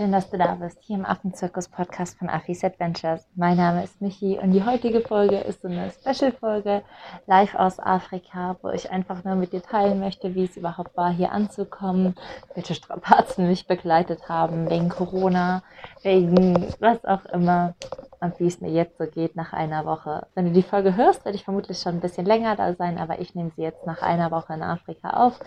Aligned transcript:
Schön, 0.00 0.12
dass 0.12 0.30
du 0.30 0.38
da 0.38 0.54
bist, 0.54 0.78
hier 0.80 0.96
im 0.96 1.04
Affenzirkus-Podcast 1.04 2.18
von 2.18 2.30
Affis 2.30 2.64
Adventures. 2.64 3.28
Mein 3.34 3.58
Name 3.58 3.84
ist 3.84 4.00
Michi 4.00 4.38
und 4.42 4.52
die 4.52 4.64
heutige 4.64 5.02
Folge 5.02 5.36
ist 5.36 5.60
so 5.60 5.68
eine 5.68 5.90
Special-Folge 5.90 6.80
live 7.26 7.54
aus 7.54 7.78
Afrika, 7.78 8.56
wo 8.62 8.70
ich 8.70 8.90
einfach 8.90 9.24
nur 9.24 9.34
mit 9.34 9.52
dir 9.52 9.60
teilen 9.60 10.00
möchte, 10.00 10.34
wie 10.34 10.44
es 10.44 10.56
überhaupt 10.56 10.96
war, 10.96 11.10
hier 11.10 11.32
anzukommen, 11.32 12.14
welche 12.54 12.74
Strapazen 12.74 13.46
mich 13.46 13.66
begleitet 13.66 14.26
haben, 14.30 14.70
wegen 14.70 14.88
Corona, 14.88 15.62
wegen 16.00 16.72
was 16.78 17.04
auch 17.04 17.26
immer 17.26 17.74
und 18.20 18.40
wie 18.40 18.46
es 18.46 18.62
mir 18.62 18.70
jetzt 18.70 18.96
so 18.96 19.04
geht 19.04 19.36
nach 19.36 19.52
einer 19.52 19.84
Woche. 19.84 20.26
Wenn 20.34 20.46
du 20.46 20.52
die 20.52 20.62
Folge 20.62 20.96
hörst, 20.96 21.26
werde 21.26 21.36
ich 21.36 21.44
vermutlich 21.44 21.78
schon 21.78 21.96
ein 21.96 22.00
bisschen 22.00 22.24
länger 22.24 22.56
da 22.56 22.72
sein, 22.72 22.96
aber 22.96 23.18
ich 23.20 23.34
nehme 23.34 23.52
sie 23.54 23.60
jetzt 23.60 23.84
nach 23.84 24.00
einer 24.00 24.30
Woche 24.30 24.54
in 24.54 24.62
Afrika 24.62 25.10
auf 25.10 25.38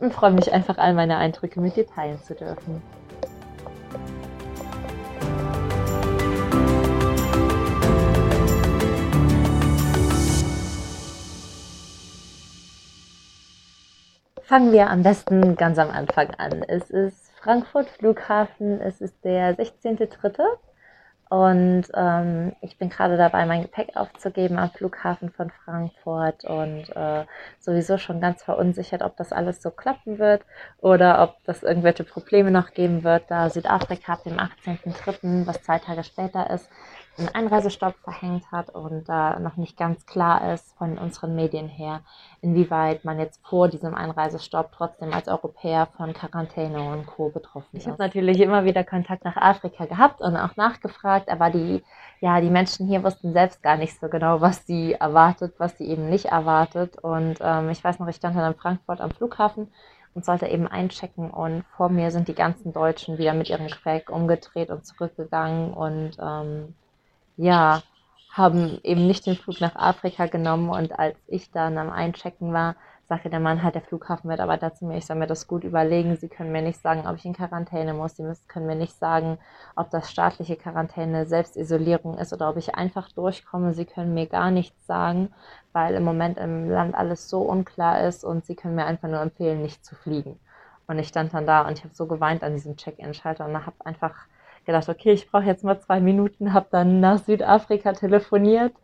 und 0.00 0.14
freue 0.14 0.32
mich 0.32 0.50
einfach, 0.50 0.78
all 0.78 0.94
meine 0.94 1.18
Eindrücke 1.18 1.60
mit 1.60 1.76
dir 1.76 1.86
teilen 1.86 2.22
zu 2.22 2.34
dürfen. 2.34 2.80
Fangen 14.48 14.72
wir 14.72 14.88
am 14.88 15.02
besten 15.02 15.56
ganz 15.56 15.78
am 15.78 15.90
Anfang 15.90 16.30
an. 16.38 16.62
Es 16.66 16.88
ist 16.88 17.30
Frankfurt 17.42 17.90
Flughafen, 17.90 18.80
es 18.80 19.02
ist 19.02 19.22
der 19.22 19.54
16.3. 19.58 20.42
Und 21.28 21.84
ähm, 21.94 22.56
ich 22.62 22.78
bin 22.78 22.88
gerade 22.88 23.18
dabei, 23.18 23.44
mein 23.44 23.60
Gepäck 23.60 23.94
aufzugeben 23.94 24.58
am 24.58 24.70
Flughafen 24.70 25.28
von 25.28 25.50
Frankfurt 25.50 26.46
und 26.46 26.88
äh, 26.96 27.26
sowieso 27.58 27.98
schon 27.98 28.22
ganz 28.22 28.42
verunsichert, 28.42 29.02
ob 29.02 29.18
das 29.18 29.32
alles 29.32 29.60
so 29.60 29.70
klappen 29.70 30.18
wird 30.18 30.40
oder 30.78 31.22
ob 31.22 31.44
das 31.44 31.62
irgendwelche 31.62 32.04
Probleme 32.04 32.50
noch 32.50 32.70
geben 32.72 33.04
wird, 33.04 33.24
da 33.28 33.50
Südafrika 33.50 34.14
ab 34.14 34.24
dem 34.24 34.38
18.3., 34.38 35.46
was 35.46 35.62
zwei 35.62 35.78
Tage 35.78 36.04
später 36.04 36.48
ist, 36.48 36.70
einen 37.18 37.28
Einreisestopp 37.28 37.96
verhängt 38.04 38.50
hat 38.52 38.70
und 38.70 39.08
da 39.08 39.38
noch 39.38 39.56
nicht 39.56 39.76
ganz 39.76 40.06
klar 40.06 40.52
ist 40.52 40.76
von 40.78 40.98
unseren 40.98 41.34
Medien 41.34 41.68
her, 41.68 42.00
inwieweit 42.40 43.04
man 43.04 43.18
jetzt 43.18 43.40
vor 43.46 43.68
diesem 43.68 43.94
Einreisestopp 43.94 44.70
trotzdem 44.72 45.12
als 45.12 45.28
Europäer 45.28 45.88
von 45.96 46.12
Quarantäne 46.12 46.80
und 46.92 47.06
Co. 47.06 47.30
betroffen 47.30 47.76
ist. 47.76 47.82
Ich 47.82 47.88
habe 47.88 48.02
natürlich 48.02 48.40
immer 48.40 48.64
wieder 48.64 48.84
Kontakt 48.84 49.24
nach 49.24 49.36
Afrika 49.36 49.86
gehabt 49.86 50.20
und 50.20 50.36
auch 50.36 50.56
nachgefragt, 50.56 51.28
aber 51.28 51.50
die, 51.50 51.82
ja, 52.20 52.40
die 52.40 52.50
Menschen 52.50 52.86
hier 52.86 53.02
wussten 53.02 53.32
selbst 53.32 53.62
gar 53.62 53.76
nicht 53.76 53.98
so 53.98 54.08
genau, 54.08 54.40
was 54.40 54.66
sie 54.66 54.94
erwartet, 54.94 55.54
was 55.58 55.76
sie 55.78 55.86
eben 55.86 56.08
nicht 56.08 56.26
erwartet. 56.26 56.98
Und 56.98 57.38
ähm, 57.40 57.70
ich 57.70 57.82
weiß 57.82 57.98
noch, 57.98 58.08
ich 58.08 58.16
stand 58.16 58.36
dann 58.36 58.52
in 58.52 58.58
Frankfurt 58.58 59.00
am 59.00 59.10
Flughafen 59.10 59.68
und 60.14 60.24
sollte 60.24 60.46
eben 60.46 60.66
einchecken 60.66 61.30
und 61.30 61.64
vor 61.76 61.90
mir 61.90 62.10
sind 62.10 62.28
die 62.28 62.34
ganzen 62.34 62.72
Deutschen 62.72 63.18
wieder 63.18 63.34
mit 63.34 63.50
ihrem 63.50 63.68
Gepäck 63.68 64.10
umgedreht 64.10 64.70
und 64.70 64.84
zurückgegangen 64.84 65.72
und 65.72 66.16
ähm, 66.20 66.74
ja, 67.38 67.82
haben 68.30 68.78
eben 68.84 69.06
nicht 69.06 69.26
den 69.26 69.36
Flug 69.36 69.60
nach 69.60 69.74
Afrika 69.76 70.26
genommen 70.26 70.68
und 70.68 70.98
als 70.98 71.16
ich 71.26 71.50
dann 71.50 71.78
am 71.78 71.90
Einchecken 71.90 72.52
war, 72.52 72.76
sagte 73.08 73.30
der 73.30 73.40
Mann 73.40 73.62
halt, 73.62 73.74
der 73.74 73.82
Flughafenmitarbeiter 73.82 74.74
zu 74.74 74.84
mir, 74.84 74.98
ich 74.98 75.06
soll 75.06 75.16
mir 75.16 75.26
das 75.26 75.46
gut 75.46 75.64
überlegen. 75.64 76.16
Sie 76.16 76.28
können 76.28 76.52
mir 76.52 76.60
nicht 76.60 76.82
sagen, 76.82 77.06
ob 77.06 77.16
ich 77.16 77.24
in 77.24 77.32
Quarantäne 77.32 77.94
muss. 77.94 78.16
Sie 78.16 78.24
können 78.48 78.66
mir 78.66 78.74
nicht 78.74 78.98
sagen, 78.98 79.38
ob 79.76 79.90
das 79.90 80.10
staatliche 80.10 80.56
Quarantäne 80.56 81.24
Selbstisolierung 81.24 82.18
ist 82.18 82.34
oder 82.34 82.50
ob 82.50 82.58
ich 82.58 82.74
einfach 82.74 83.10
durchkomme. 83.12 83.72
Sie 83.72 83.86
können 83.86 84.12
mir 84.12 84.26
gar 84.26 84.50
nichts 84.50 84.86
sagen, 84.86 85.32
weil 85.72 85.94
im 85.94 86.04
Moment 86.04 86.36
im 86.36 86.68
Land 86.68 86.94
alles 86.94 87.30
so 87.30 87.40
unklar 87.40 88.02
ist 88.06 88.24
und 88.24 88.44
Sie 88.44 88.56
können 88.56 88.74
mir 88.74 88.84
einfach 88.84 89.08
nur 89.08 89.22
empfehlen, 89.22 89.62
nicht 89.62 89.86
zu 89.86 89.94
fliegen. 89.94 90.38
Und 90.86 90.98
ich 90.98 91.08
stand 91.08 91.32
dann 91.32 91.46
da 91.46 91.66
und 91.66 91.78
ich 91.78 91.84
habe 91.84 91.94
so 91.94 92.06
geweint 92.06 92.42
an 92.42 92.52
diesem 92.52 92.76
Check-in-Schalter 92.76 93.46
und 93.46 93.54
habe 93.54 93.76
einfach 93.84 94.14
gedacht, 94.68 94.88
okay, 94.88 95.12
ich 95.12 95.30
brauche 95.30 95.44
jetzt 95.44 95.64
mal 95.64 95.80
zwei 95.80 95.98
Minuten, 95.98 96.52
habe 96.52 96.68
dann 96.70 97.00
nach 97.00 97.18
Südafrika 97.18 97.92
telefoniert 97.94 98.74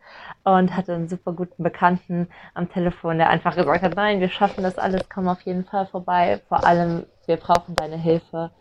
und 0.43 0.75
hatte 0.75 0.93
einen 0.95 1.07
super 1.07 1.31
guten 1.31 1.63
Bekannten 1.63 2.27
am 2.55 2.69
Telefon, 2.69 3.19
der 3.19 3.29
einfach 3.29 3.55
gesagt 3.55 3.83
hat, 3.83 3.95
nein, 3.95 4.19
wir 4.19 4.29
schaffen 4.29 4.63
das 4.63 4.79
alles, 4.79 5.07
komm 5.13 5.27
auf 5.27 5.41
jeden 5.41 5.63
Fall 5.63 5.85
vorbei. 5.85 6.41
Vor 6.49 6.65
allem, 6.65 7.05
wir 7.27 7.37
brauchen 7.37 7.75
deine 7.75 7.97
Hilfe. 7.97 8.51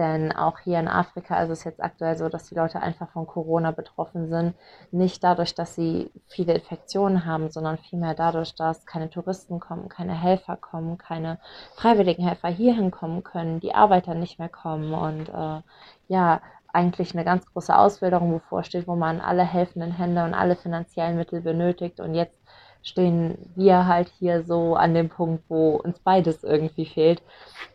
Denn 0.00 0.32
auch 0.32 0.60
hier 0.60 0.80
in 0.80 0.88
Afrika 0.88 1.42
ist 1.42 1.50
es 1.50 1.64
jetzt 1.64 1.82
aktuell 1.82 2.16
so, 2.16 2.30
dass 2.30 2.48
die 2.48 2.54
Leute 2.54 2.80
einfach 2.80 3.10
von 3.10 3.26
Corona 3.26 3.70
betroffen 3.70 4.30
sind. 4.30 4.54
Nicht 4.92 5.22
dadurch, 5.22 5.54
dass 5.54 5.74
sie 5.74 6.10
viele 6.26 6.54
Infektionen 6.54 7.26
haben, 7.26 7.50
sondern 7.50 7.76
vielmehr 7.76 8.14
dadurch, 8.14 8.54
dass 8.54 8.86
keine 8.86 9.10
Touristen 9.10 9.60
kommen, 9.60 9.90
keine 9.90 10.14
Helfer 10.14 10.56
kommen, 10.56 10.96
keine 10.96 11.38
freiwilligen 11.74 12.26
Helfer 12.26 12.48
hierhin 12.48 12.90
kommen 12.90 13.22
können, 13.24 13.60
die 13.60 13.74
Arbeiter 13.74 14.14
nicht 14.14 14.38
mehr 14.38 14.48
kommen 14.48 14.94
und 14.94 15.28
äh, 15.28 15.60
ja, 16.08 16.40
eigentlich 16.72 17.14
eine 17.14 17.24
ganz 17.24 17.46
große 17.46 17.76
Auswilderung 17.76 18.32
bevorsteht, 18.32 18.86
wo 18.86 18.96
man 18.96 19.20
alle 19.20 19.44
helfenden 19.44 19.92
Hände 19.92 20.24
und 20.24 20.34
alle 20.34 20.56
finanziellen 20.56 21.16
Mittel 21.16 21.40
benötigt. 21.40 22.00
Und 22.00 22.14
jetzt 22.14 22.36
stehen 22.82 23.36
wir 23.54 23.86
halt 23.86 24.08
hier 24.18 24.42
so 24.44 24.74
an 24.76 24.94
dem 24.94 25.08
Punkt, 25.08 25.44
wo 25.48 25.76
uns 25.76 25.98
beides 25.98 26.44
irgendwie 26.44 26.86
fehlt. 26.86 27.22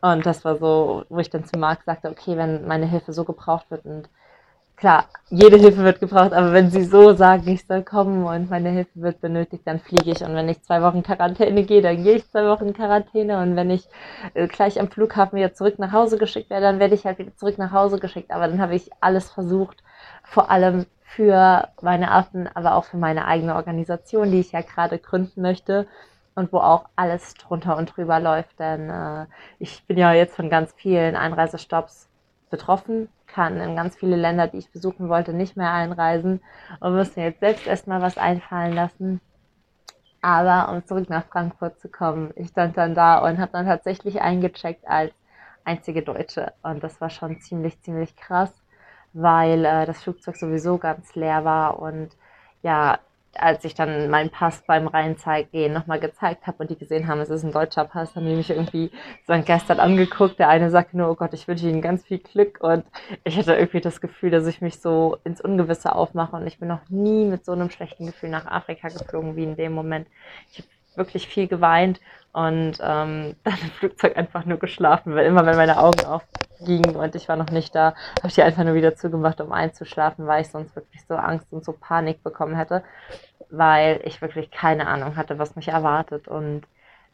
Und 0.02 0.26
das 0.26 0.46
war 0.46 0.58
so, 0.58 1.04
wo 1.10 1.20
ich 1.20 1.30
dann 1.30 1.46
zu 1.46 1.60
Marc 1.60 1.84
sagte, 1.84 2.10
okay, 2.10 2.38
wenn 2.38 2.68
meine 2.68 2.88
Hilfe 2.88 3.14
so 3.14 3.24
gebraucht 3.24 3.70
wird 3.70 3.86
und 3.86 4.10
klar, 4.78 5.06
jede 5.30 5.58
Hilfe 5.58 5.84
wird 5.84 6.00
gebraucht, 6.00 6.34
aber 6.34 6.54
wenn 6.54 6.70
sie 6.70 6.84
so 6.84 7.14
sagen, 7.14 7.48
ich 7.48 7.66
soll 7.66 7.84
kommen 7.84 8.26
und 8.26 8.50
meine 8.50 8.70
Hilfe 8.70 9.02
wird 9.02 9.22
benötigt, 9.22 9.64
dann 9.66 9.80
fliege 9.80 10.12
ich. 10.12 10.22
Und 10.24 10.36
wenn 10.36 10.50
ich 10.50 10.62
zwei 10.64 10.82
Wochen 10.82 11.04
Quarantäne 11.04 11.64
gehe, 11.64 11.82
dann 11.82 12.04
gehe 12.04 12.16
ich 12.16 12.30
zwei 12.30 12.48
Wochen 12.48 12.74
Quarantäne. 12.74 13.42
Und 13.42 13.56
wenn 13.56 13.70
ich 13.70 13.88
äh, 14.34 14.48
gleich 14.48 14.80
am 14.80 14.90
Flughafen 14.90 15.38
wieder 15.38 15.54
zurück 15.54 15.80
nach 15.80 15.92
Hause 15.92 16.18
geschickt 16.18 16.50
werde, 16.50 16.66
dann 16.66 16.80
werde 16.80 16.96
ich 16.96 17.06
halt 17.06 17.20
wieder 17.20 17.36
zurück 17.36 17.58
nach 17.58 17.72
Hause 17.72 18.00
geschickt. 18.00 18.32
Aber 18.32 18.48
dann 18.48 18.62
habe 18.62 18.76
ich 18.76 18.92
alles 19.02 19.32
versucht, 19.32 19.84
vor 20.24 20.52
allem 20.52 20.86
für 21.02 21.70
meine 21.82 22.12
Affen, 22.12 22.50
aber 22.54 22.76
auch 22.76 22.86
für 22.86 22.98
meine 22.98 23.26
eigene 23.26 23.56
Organisation, 23.56 24.32
die 24.32 24.40
ich 24.40 24.52
ja 24.52 24.62
gerade 24.62 25.00
gründen 25.00 25.42
möchte 25.42 25.88
und 26.36 26.52
wo 26.52 26.58
auch 26.58 26.86
alles 26.96 27.34
drunter 27.36 27.78
und 27.78 27.96
drüber 27.96 28.20
läuft. 28.20 28.60
Denn 28.60 28.90
äh, 28.90 29.26
ich 29.60 29.86
bin 29.86 29.98
ja 29.98 30.14
jetzt 30.14 30.36
von 30.36 30.50
ganz 30.50 30.74
vielen 30.74 31.16
Einreisestopps 31.16 32.10
betroffen, 32.50 33.10
kann 33.36 33.60
in 33.60 33.76
ganz 33.76 33.98
viele 33.98 34.16
Länder, 34.16 34.48
die 34.48 34.60
ich 34.60 34.72
besuchen 34.72 35.10
wollte, 35.10 35.34
nicht 35.34 35.58
mehr 35.58 35.74
einreisen 35.74 36.42
und 36.80 36.96
muss 36.96 37.18
mir 37.18 37.26
jetzt 37.26 37.42
selbst 37.42 37.68
erstmal 37.68 38.02
was 38.02 38.18
einfallen 38.18 38.74
lassen. 38.74 39.20
Aber 40.22 40.72
um 40.72 40.86
zurück 40.86 41.10
nach 41.10 41.26
Frankfurt 41.26 41.80
zu 41.82 41.90
kommen, 41.90 42.32
ich 42.38 42.48
stand 42.48 42.78
dann 42.78 42.96
da 42.96 43.20
und 43.20 43.38
habe 43.38 43.52
dann 43.52 43.66
tatsächlich 43.66 44.22
eingecheckt 44.22 44.88
als 44.88 45.14
einzige 45.66 46.02
Deutsche. 46.02 46.54
Und 46.64 46.82
das 46.82 47.02
war 47.02 47.10
schon 47.10 47.42
ziemlich, 47.42 47.82
ziemlich 47.82 48.16
krass, 48.16 48.54
weil 49.12 49.66
äh, 49.66 49.86
das 49.86 50.02
Flugzeug 50.02 50.38
sowieso 50.38 50.78
ganz 50.78 51.14
leer 51.16 51.44
war 51.44 51.80
und 51.80 52.16
ja, 52.64 53.00
als 53.36 53.64
ich 53.66 53.76
dann 53.76 54.10
meinen 54.10 54.30
Pass 54.30 54.64
beim 54.66 54.88
Reinzeigehen 54.88 55.74
nochmal 55.74 56.00
gezeigt 56.00 56.48
habe 56.48 56.58
und 56.60 56.70
die 56.70 56.78
gesehen 56.78 57.08
haben, 57.08 57.20
es 57.20 57.30
ist 57.30 57.44
ein 57.44 57.52
deutscher 57.52 57.86
Pass, 57.86 58.16
haben 58.16 58.26
die 58.26 58.36
mich 58.36 58.50
irgendwie 58.50 58.92
so 59.28 59.34
entgeistert 59.34 59.80
angeguckt. 59.80 60.40
Der 60.40 60.50
eine 60.50 60.70
sagte 60.70 60.98
nur, 60.98 61.10
oh 61.10 61.16
Gott, 61.16 61.34
ich 61.34 61.48
wünsche 61.48 61.68
Ihnen 61.68 61.82
ganz 61.82 62.04
viel 62.06 62.20
Glück. 62.20 62.60
Und 62.62 62.86
ich 63.24 63.38
hatte 63.38 63.56
irgendwie 63.56 63.82
das 63.82 64.02
Gefühl, 64.02 64.32
dass 64.32 64.48
ich 64.48 64.62
mich 64.62 64.80
so 64.80 65.18
ins 65.24 65.42
Ungewisse 65.42 65.96
aufmache. 65.96 66.36
Und 66.36 66.48
ich 66.48 66.60
bin 66.60 66.68
noch 66.68 66.90
nie 66.90 67.26
mit 67.26 67.46
so 67.46 67.52
einem 67.52 67.70
schlechten 67.70 68.06
Gefühl 68.06 68.30
nach 68.30 68.46
Afrika 68.46 68.88
geflogen 68.88 69.36
wie 69.36 69.44
in 69.44 69.56
dem 69.56 69.74
Moment. 69.74 70.08
Ich 70.52 70.60
habe 70.60 70.68
wirklich 70.98 71.28
viel 71.28 71.48
geweint 71.48 72.00
und 72.34 72.78
ähm, 72.82 73.36
dann 73.44 73.58
im 73.62 73.72
Flugzeug 73.72 74.18
einfach 74.18 74.46
nur 74.46 74.60
geschlafen, 74.60 75.16
weil 75.16 75.26
immer 75.26 75.46
wenn 75.46 75.56
meine 75.56 75.80
Augen 75.80 76.04
aufgingen 76.06 76.96
und 76.96 77.16
ich 77.16 77.30
war 77.30 77.36
noch 77.36 77.50
nicht 77.50 77.74
da, 77.76 77.96
habe 78.18 78.28
ich 78.28 78.36
die 78.36 78.44
einfach 78.44 78.64
nur 78.64 78.76
wieder 78.76 78.96
zugemacht, 78.96 79.42
um 79.42 79.52
einzuschlafen, 79.52 80.28
weil 80.28 80.42
ich 80.42 80.50
sonst 80.50 80.76
wirklich 80.76 81.04
so 81.08 81.16
Angst 81.16 81.48
und 81.52 81.64
so 81.64 81.74
Panik 81.74 82.24
bekommen 82.24 82.56
hätte, 82.56 82.84
weil 83.50 84.02
ich 84.04 84.22
wirklich 84.22 84.52
keine 84.52 84.88
Ahnung 84.88 85.16
hatte, 85.16 85.40
was 85.40 85.56
mich 85.56 85.70
erwartet. 85.70 86.28
Und 86.28 86.64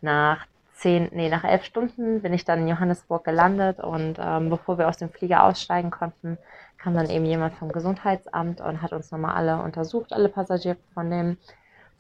nach 0.02 0.46
zehn, 0.74 1.10
nee, 1.12 1.30
nach 1.30 1.44
elf 1.44 1.64
Stunden 1.64 2.22
bin 2.22 2.34
ich 2.34 2.44
dann 2.44 2.62
in 2.62 2.68
Johannesburg 2.68 3.24
gelandet 3.24 3.80
und 3.80 4.18
ähm, 4.20 4.50
bevor 4.50 4.80
wir 4.80 4.88
aus 4.88 4.98
dem 4.98 5.12
Flieger 5.12 5.44
aussteigen 5.44 5.92
konnten, 5.92 6.38
kam 6.80 6.96
dann 6.96 7.10
eben 7.10 7.26
jemand 7.26 7.54
vom 7.54 7.72
Gesundheitsamt 7.72 8.60
und 8.62 8.82
hat 8.82 8.92
uns 8.92 9.12
nochmal 9.12 9.36
alle 9.36 9.62
untersucht, 9.62 10.14
alle 10.14 10.30
Passagiere 10.30 10.78
von 10.96 11.12
dem 11.12 11.38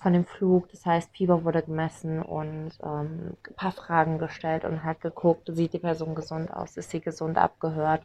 von 0.01 0.13
dem 0.13 0.25
Flug. 0.25 0.69
Das 0.71 0.86
heißt, 0.86 1.15
Fieber 1.15 1.44
wurde 1.44 1.62
gemessen 1.62 2.21
und 2.21 2.71
ähm, 2.83 3.38
ein 3.48 3.56
paar 3.56 3.71
Fragen 3.71 4.18
gestellt 4.18 4.65
und 4.65 4.83
halt 4.83 5.01
geguckt, 5.01 5.50
sieht 5.51 5.74
die 5.74 5.80
Person 5.80 6.15
gesund 6.15 6.51
aus, 6.51 6.77
ist 6.77 6.89
sie 6.89 7.01
gesund 7.01 7.38
abgehört. 7.38 8.01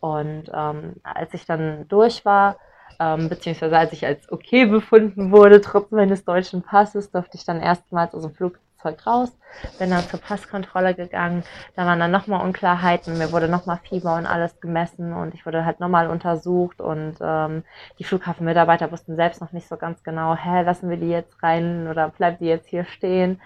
Und 0.00 0.50
ähm, 0.52 0.94
als 1.02 1.34
ich 1.34 1.46
dann 1.46 1.88
durch 1.88 2.24
war, 2.24 2.56
ähm, 3.00 3.28
beziehungsweise 3.28 3.76
als 3.76 3.92
ich 3.92 4.06
als 4.06 4.30
okay 4.30 4.66
befunden 4.66 5.32
wurde, 5.32 5.60
trotz 5.60 5.90
meines 5.90 6.24
deutschen 6.24 6.62
Passes, 6.62 7.10
durfte 7.10 7.36
ich 7.36 7.44
dann 7.44 7.60
erstmals 7.60 8.14
aus 8.14 8.22
dem 8.22 8.34
Flug 8.34 8.58
Flugzeug 8.84 9.06
raus, 9.06 9.32
bin 9.78 9.90
dann 9.90 10.02
zur 10.02 10.20
Passkontrolle 10.20 10.94
gegangen. 10.94 11.42
Da 11.76 11.86
waren 11.86 12.00
dann 12.00 12.10
nochmal 12.10 12.44
Unklarheiten. 12.44 13.18
Mir 13.18 13.32
wurde 13.32 13.48
nochmal 13.48 13.80
Fieber 13.88 14.16
und 14.16 14.26
alles 14.26 14.60
gemessen 14.60 15.12
und 15.12 15.34
ich 15.34 15.46
wurde 15.46 15.64
halt 15.64 15.80
nochmal 15.80 16.08
untersucht 16.08 16.80
und 16.80 17.16
ähm, 17.20 17.64
die 17.98 18.04
Flughafenmitarbeiter 18.04 18.92
wussten 18.92 19.16
selbst 19.16 19.40
noch 19.40 19.52
nicht 19.52 19.68
so 19.68 19.76
ganz 19.76 20.02
genau, 20.02 20.34
hä, 20.36 20.62
lassen 20.62 20.90
wir 20.90 20.96
die 20.96 21.10
jetzt 21.10 21.42
rein 21.42 21.88
oder 21.88 22.08
bleibt 22.10 22.40
die 22.40 22.46
jetzt 22.46 22.68
hier 22.68 22.84
stehen? 22.84 23.40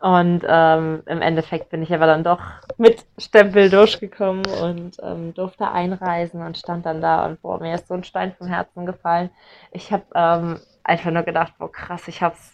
Und 0.00 0.44
ähm, 0.48 1.04
im 1.06 1.22
Endeffekt 1.22 1.70
bin 1.70 1.80
ich 1.80 1.94
aber 1.94 2.06
dann 2.06 2.24
doch 2.24 2.40
mit 2.76 3.04
Stempel 3.18 3.70
durchgekommen 3.70 4.44
und 4.60 4.96
ähm, 5.00 5.32
durfte 5.32 5.70
einreisen 5.70 6.42
und 6.42 6.58
stand 6.58 6.86
dann 6.86 7.00
da 7.00 7.24
und 7.24 7.40
boah, 7.40 7.60
mir 7.60 7.76
ist 7.76 7.86
so 7.86 7.94
ein 7.94 8.02
Stein 8.02 8.34
vom 8.36 8.48
Herzen 8.48 8.84
gefallen. 8.84 9.30
Ich 9.70 9.92
habe 9.92 10.02
ähm, 10.16 10.58
einfach 10.82 11.12
nur 11.12 11.22
gedacht, 11.22 11.52
boah 11.56 11.70
krass, 11.70 12.08
ich 12.08 12.20
habe 12.20 12.34
es 12.34 12.52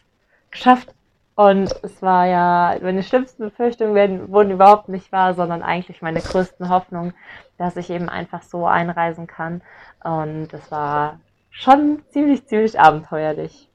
geschafft. 0.50 0.94
Und 1.38 1.72
es 1.84 2.02
war 2.02 2.26
ja, 2.26 2.76
meine 2.82 3.04
schlimmsten 3.04 3.44
Befürchtungen 3.44 3.94
werden, 3.94 4.32
wurden 4.32 4.50
überhaupt 4.50 4.88
nicht 4.88 5.12
wahr, 5.12 5.34
sondern 5.34 5.62
eigentlich 5.62 6.02
meine 6.02 6.20
größten 6.20 6.68
Hoffnungen, 6.68 7.14
dass 7.58 7.76
ich 7.76 7.90
eben 7.90 8.08
einfach 8.08 8.42
so 8.42 8.66
einreisen 8.66 9.28
kann. 9.28 9.62
Und 10.02 10.52
es 10.52 10.68
war 10.72 11.20
schon 11.50 12.02
ziemlich, 12.08 12.44
ziemlich 12.48 12.80
abenteuerlich. 12.80 13.68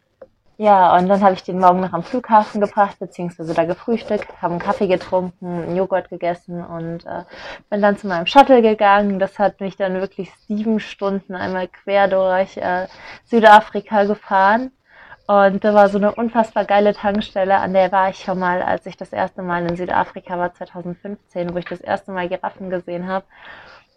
Ja, 0.58 0.94
und 0.98 1.08
dann 1.08 1.22
habe 1.22 1.36
ich 1.36 1.44
den 1.44 1.58
Morgen 1.58 1.80
noch 1.80 1.94
am 1.94 2.04
Flughafen 2.04 2.60
gebracht, 2.60 3.00
beziehungsweise 3.00 3.54
da 3.54 3.64
gefrühstückt, 3.64 4.42
habe 4.42 4.56
einen 4.56 4.62
Kaffee 4.62 4.88
getrunken, 4.88 5.64
einen 5.64 5.78
Joghurt 5.78 6.10
gegessen 6.10 6.62
und 6.62 7.06
äh, 7.06 7.24
bin 7.70 7.82
dann 7.82 7.98
zu 7.98 8.08
meinem 8.08 8.26
Shuttle 8.26 8.62
gegangen. 8.62 9.20
Das 9.20 9.40
hat 9.40 9.62
mich 9.62 9.78
dann 9.78 9.94
wirklich 9.94 10.34
sieben 10.50 10.82
Stunden 10.82 11.34
einmal 11.34 11.70
quer 11.70 12.10
durch 12.10 12.58
äh, 12.58 12.88
Südafrika 13.24 14.04
gefahren. 14.04 14.74
Und 15.34 15.64
da 15.64 15.74
war 15.74 15.90
so 15.90 15.98
eine 15.98 16.14
unfassbar 16.14 16.66
geile 16.66 16.94
Tankstelle, 16.94 17.58
an 17.58 17.74
der 17.74 17.92
war 17.92 18.10
ich 18.10 18.20
schon 18.20 18.40
mal, 18.40 18.62
als 18.62 18.86
ich 18.86 18.98
das 18.98 19.14
erste 19.14 19.42
Mal 19.42 19.66
in 19.68 19.76
Südafrika 19.76 20.38
war, 20.38 20.54
2015, 20.54 21.54
wo 21.54 21.58
ich 21.58 21.66
das 21.66 21.82
erste 21.82 22.12
Mal 22.12 22.30
Giraffen 22.30 22.70
gesehen 22.70 23.08
habe. 23.08 23.26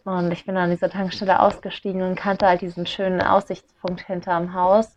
Und 0.04 0.32
ich 0.32 0.46
bin 0.46 0.56
an 0.56 0.70
dieser 0.70 0.88
Tankstelle 0.88 1.40
ausgestiegen 1.40 2.02
und 2.02 2.14
kannte 2.16 2.46
halt 2.46 2.60
diesen 2.62 2.86
schönen 2.86 3.20
Aussichtspunkt 3.20 4.06
hinterm 4.06 4.54
Haus 4.54 4.96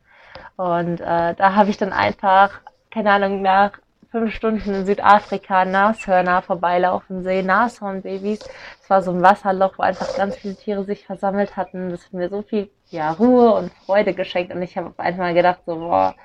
und 0.56 1.00
äh, 1.02 1.36
da 1.36 1.56
habe 1.56 1.70
ich 1.70 1.78
dann 1.78 1.94
einfach, 1.94 2.62
keine 2.92 3.12
Ahnung, 3.12 3.42
nach 3.42 3.72
fünf 4.12 4.34
Stunden 4.34 4.74
in 4.74 4.86
Südafrika 4.86 5.66
Nashörner 5.66 6.42
vorbeilaufen 6.42 7.24
sehen, 7.24 7.46
Nashornbabys. 7.46 8.40
Es 8.82 8.90
war 8.90 9.02
so 9.04 9.12
ein 9.12 9.22
Wasserloch, 9.22 9.78
wo 9.78 9.84
einfach 9.84 10.16
ganz 10.16 10.36
viele 10.36 10.56
Tiere 10.56 10.84
sich 10.84 11.06
versammelt 11.06 11.56
hatten. 11.56 11.90
Das 11.90 12.06
hat 12.06 12.14
mir 12.14 12.30
so 12.30 12.42
viel 12.42 12.70
ja, 12.90 13.12
Ruhe 13.12 13.54
und 13.54 13.72
Freude 13.86 14.14
geschenkt. 14.14 14.54
Und 14.54 14.62
ich 14.62 14.78
habe 14.78 14.88
auf 14.88 15.00
einmal 15.00 15.34
gedacht, 15.34 15.62
so, 15.66 15.76
boah, 15.76 16.16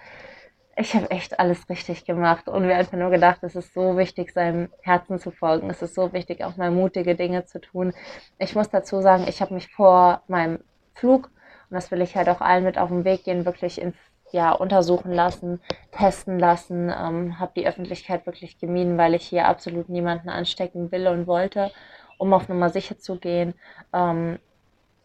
ich 0.77 0.95
habe 0.95 1.11
echt 1.11 1.39
alles 1.39 1.69
richtig 1.69 2.07
gemacht. 2.07 2.49
Und 2.49 2.67
mir 2.67 2.75
einfach 2.75 2.97
nur 2.97 3.11
gedacht, 3.11 3.43
es 3.43 3.55
ist 3.55 3.75
so 3.75 3.99
wichtig, 3.99 4.33
seinem 4.33 4.71
Herzen 4.81 5.19
zu 5.19 5.31
folgen. 5.31 5.69
Es 5.69 5.83
ist 5.83 5.95
so 5.95 6.13
wichtig, 6.15 6.43
auch 6.43 6.57
mal 6.57 6.71
mutige 6.71 7.15
Dinge 7.15 7.45
zu 7.45 7.61
tun. 7.61 7.93
Ich 8.39 8.55
muss 8.55 8.71
dazu 8.71 9.03
sagen, 9.03 9.27
ich 9.29 9.43
habe 9.43 9.53
mich 9.53 9.69
vor 9.69 10.23
meinem 10.27 10.61
Flug 10.95 11.31
und 11.69 11.75
das 11.75 11.91
will 11.91 12.01
ich 12.01 12.17
halt 12.17 12.29
auch 12.29 12.41
allen 12.41 12.65
mit 12.65 12.79
auf 12.79 12.89
den 12.89 13.05
Weg 13.05 13.25
gehen, 13.25 13.45
wirklich 13.45 13.81
in, 13.81 13.95
ja, 14.33 14.53
untersuchen 14.53 15.13
lassen, 15.13 15.61
testen 15.93 16.39
lassen. 16.39 16.91
Ähm, 16.91 17.39
habe 17.39 17.53
die 17.57 17.67
Öffentlichkeit 17.67 18.27
wirklich 18.27 18.59
gemieden, 18.59 18.99
weil 18.99 19.15
ich 19.15 19.27
hier 19.27 19.47
absolut 19.47 19.89
niemanden 19.89 20.29
anstecken 20.29 20.91
will 20.93 21.07
und 21.09 21.27
wollte, 21.27 21.71
um 22.19 22.33
auf 22.33 22.49
Nummer 22.49 22.71
sicher 22.71 22.99
zu 22.99 23.17
gehen. 23.17 23.55
Ähm, 23.93 24.39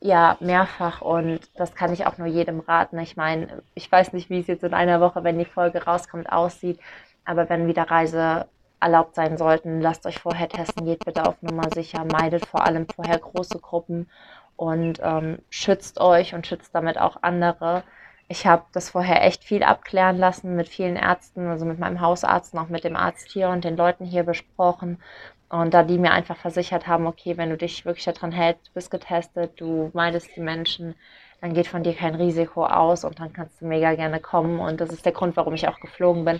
ja, 0.01 0.37
mehrfach 0.39 1.01
und 1.01 1.41
das 1.55 1.75
kann 1.75 1.91
ich 1.93 2.05
auch 2.05 2.17
nur 2.17 2.27
jedem 2.27 2.61
raten. 2.61 2.97
Ich 2.99 3.17
meine, 3.17 3.61
ich 3.75 3.91
weiß 3.91 4.13
nicht, 4.13 4.29
wie 4.29 4.39
es 4.39 4.47
jetzt 4.47 4.63
in 4.63 4.73
einer 4.73 5.01
Woche, 5.01 5.23
wenn 5.23 5.37
die 5.37 5.45
Folge 5.45 5.83
rauskommt, 5.83 6.31
aussieht, 6.31 6.79
aber 7.25 7.49
wenn 7.49 7.67
wieder 7.67 7.83
Reise 7.91 8.47
erlaubt 8.79 9.15
sein 9.15 9.37
sollten, 9.37 9.81
lasst 9.81 10.05
euch 10.05 10.19
vorher 10.19 10.47
testen, 10.47 10.85
geht 10.85 11.03
bitte 11.03 11.25
auf 11.25 11.41
Nummer 11.41 11.69
sicher, 11.73 12.05
meidet 12.05 12.45
vor 12.45 12.65
allem 12.65 12.87
vorher 12.87 13.19
große 13.19 13.59
Gruppen 13.59 14.09
und 14.55 14.99
ähm, 15.03 15.39
schützt 15.49 15.99
euch 15.99 16.33
und 16.33 16.47
schützt 16.47 16.73
damit 16.73 16.97
auch 16.97 17.17
andere. 17.21 17.83
Ich 18.31 18.45
habe 18.45 18.63
das 18.73 18.91
vorher 18.91 19.25
echt 19.25 19.43
viel 19.43 19.63
abklären 19.63 20.15
lassen 20.17 20.55
mit 20.55 20.69
vielen 20.69 20.95
Ärzten, 20.97 21.47
also 21.47 21.65
mit 21.65 21.79
meinem 21.79 21.99
Hausarzt, 21.99 22.55
auch 22.55 22.69
mit 22.69 22.83
dem 22.83 22.95
Arzt 22.95 23.31
hier 23.31 23.49
und 23.49 23.63
den 23.63 23.75
Leuten 23.75 24.05
hier 24.05 24.21
besprochen. 24.21 25.01
Und 25.49 25.73
da 25.73 25.81
die 25.81 25.97
mir 25.97 26.11
einfach 26.11 26.37
versichert 26.37 26.85
haben, 26.85 27.07
okay, 27.07 27.37
wenn 27.37 27.49
du 27.49 27.57
dich 27.57 27.85
wirklich 27.85 28.05
daran 28.05 28.31
hältst, 28.31 28.67
du 28.67 28.73
bist 28.75 28.91
getestet, 28.91 29.59
du 29.59 29.89
meidest 29.93 30.35
die 30.35 30.41
Menschen, 30.41 30.93
dann 31.41 31.55
geht 31.55 31.65
von 31.65 31.81
dir 31.81 31.95
kein 31.95 32.13
Risiko 32.13 32.65
aus 32.67 33.03
und 33.03 33.19
dann 33.19 33.33
kannst 33.33 33.59
du 33.61 33.65
mega 33.65 33.95
gerne 33.95 34.19
kommen. 34.19 34.59
Und 34.59 34.79
das 34.79 34.91
ist 34.91 35.05
der 35.05 35.11
Grund, 35.11 35.35
warum 35.35 35.55
ich 35.55 35.67
auch 35.67 35.79
geflogen 35.79 36.23
bin, 36.23 36.39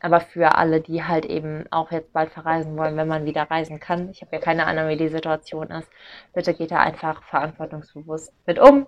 aber 0.00 0.20
für 0.20 0.56
alle, 0.56 0.82
die 0.82 1.04
halt 1.04 1.24
eben 1.24 1.64
auch 1.70 1.90
jetzt 1.90 2.12
bald 2.12 2.30
verreisen 2.32 2.76
wollen, 2.76 2.98
wenn 2.98 3.08
man 3.08 3.24
wieder 3.24 3.44
reisen 3.44 3.80
kann, 3.80 4.10
ich 4.10 4.20
habe 4.20 4.36
ja 4.36 4.42
keine 4.42 4.66
Ahnung, 4.66 4.88
wie 4.88 4.96
die 4.98 5.08
Situation 5.08 5.68
ist, 5.70 5.88
bitte 6.34 6.52
geht 6.52 6.70
da 6.70 6.80
einfach 6.80 7.22
verantwortungsbewusst 7.22 8.34
mit 8.44 8.58
um 8.58 8.86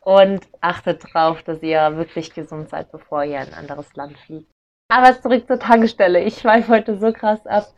und 0.00 0.46
achtet 0.60 1.02
drauf, 1.12 1.42
dass 1.42 1.62
ihr 1.62 1.96
wirklich 1.96 2.32
gesund 2.34 2.68
seid, 2.68 2.90
bevor 2.90 3.24
ihr 3.24 3.40
in 3.40 3.48
ein 3.48 3.54
anderes 3.54 3.94
Land 3.94 4.18
fliegt. 4.18 4.50
Aber 4.92 5.20
zurück 5.20 5.46
zur 5.46 5.60
Tankstelle. 5.60 6.20
Ich 6.24 6.38
schweife 6.38 6.72
heute 6.72 6.98
so 6.98 7.12
krass 7.12 7.46
ab. 7.46 7.68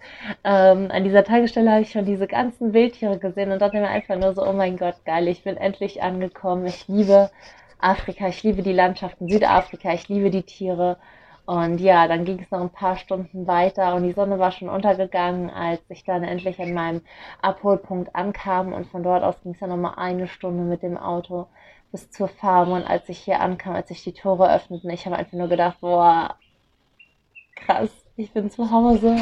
Ähm, 0.44 0.90
an 0.90 1.04
dieser 1.04 1.24
Tankstelle 1.24 1.70
habe 1.70 1.82
ich 1.82 1.92
schon 1.92 2.06
diese 2.06 2.26
ganzen 2.26 2.72
Wildtiere 2.72 3.18
gesehen 3.18 3.52
und 3.52 3.60
dachte 3.60 3.76
mir 3.76 3.88
einfach 3.88 4.16
nur 4.16 4.32
so, 4.32 4.46
oh 4.46 4.54
mein 4.54 4.78
Gott, 4.78 5.04
geil, 5.04 5.28
ich 5.28 5.44
bin 5.44 5.58
endlich 5.58 6.02
angekommen. 6.02 6.64
Ich 6.64 6.88
liebe 6.88 7.30
Afrika, 7.78 8.28
ich 8.28 8.42
liebe 8.42 8.62
die 8.62 8.72
Landschaften 8.72 9.28
Südafrika, 9.28 9.92
ich 9.92 10.08
liebe 10.08 10.30
die 10.30 10.44
Tiere. 10.44 10.96
Und 11.44 11.80
ja, 11.82 12.08
dann 12.08 12.24
ging 12.24 12.40
es 12.40 12.50
noch 12.50 12.60
ein 12.60 12.70
paar 12.70 12.96
Stunden 12.96 13.46
weiter 13.46 13.94
und 13.94 14.04
die 14.04 14.12
Sonne 14.12 14.38
war 14.38 14.52
schon 14.52 14.70
untergegangen, 14.70 15.50
als 15.50 15.82
ich 15.90 16.04
dann 16.04 16.22
endlich 16.22 16.60
an 16.60 16.72
meinem 16.72 17.02
Abholpunkt 17.42 18.14
ankam. 18.14 18.72
Und 18.72 18.86
von 18.86 19.02
dort 19.02 19.22
aus 19.22 19.38
ging 19.42 19.52
es 19.52 19.60
dann 19.60 19.68
nochmal 19.68 19.94
eine 19.96 20.28
Stunde 20.28 20.62
mit 20.62 20.82
dem 20.82 20.96
Auto 20.96 21.48
bis 21.92 22.10
zur 22.10 22.28
Farm. 22.28 22.72
Und 22.72 22.84
als 22.84 23.08
ich 23.08 23.18
hier 23.18 23.40
ankam, 23.40 23.74
als 23.74 23.88
sich 23.88 24.02
die 24.02 24.12
Tore 24.12 24.52
öffneten, 24.52 24.90
ich 24.90 25.06
habe 25.06 25.16
einfach 25.16 25.34
nur 25.34 25.48
gedacht, 25.48 25.78
boah, 25.80 26.36
krass, 27.54 27.90
ich 28.16 28.32
bin 28.32 28.50
zu 28.50 28.70
Hause. 28.70 29.16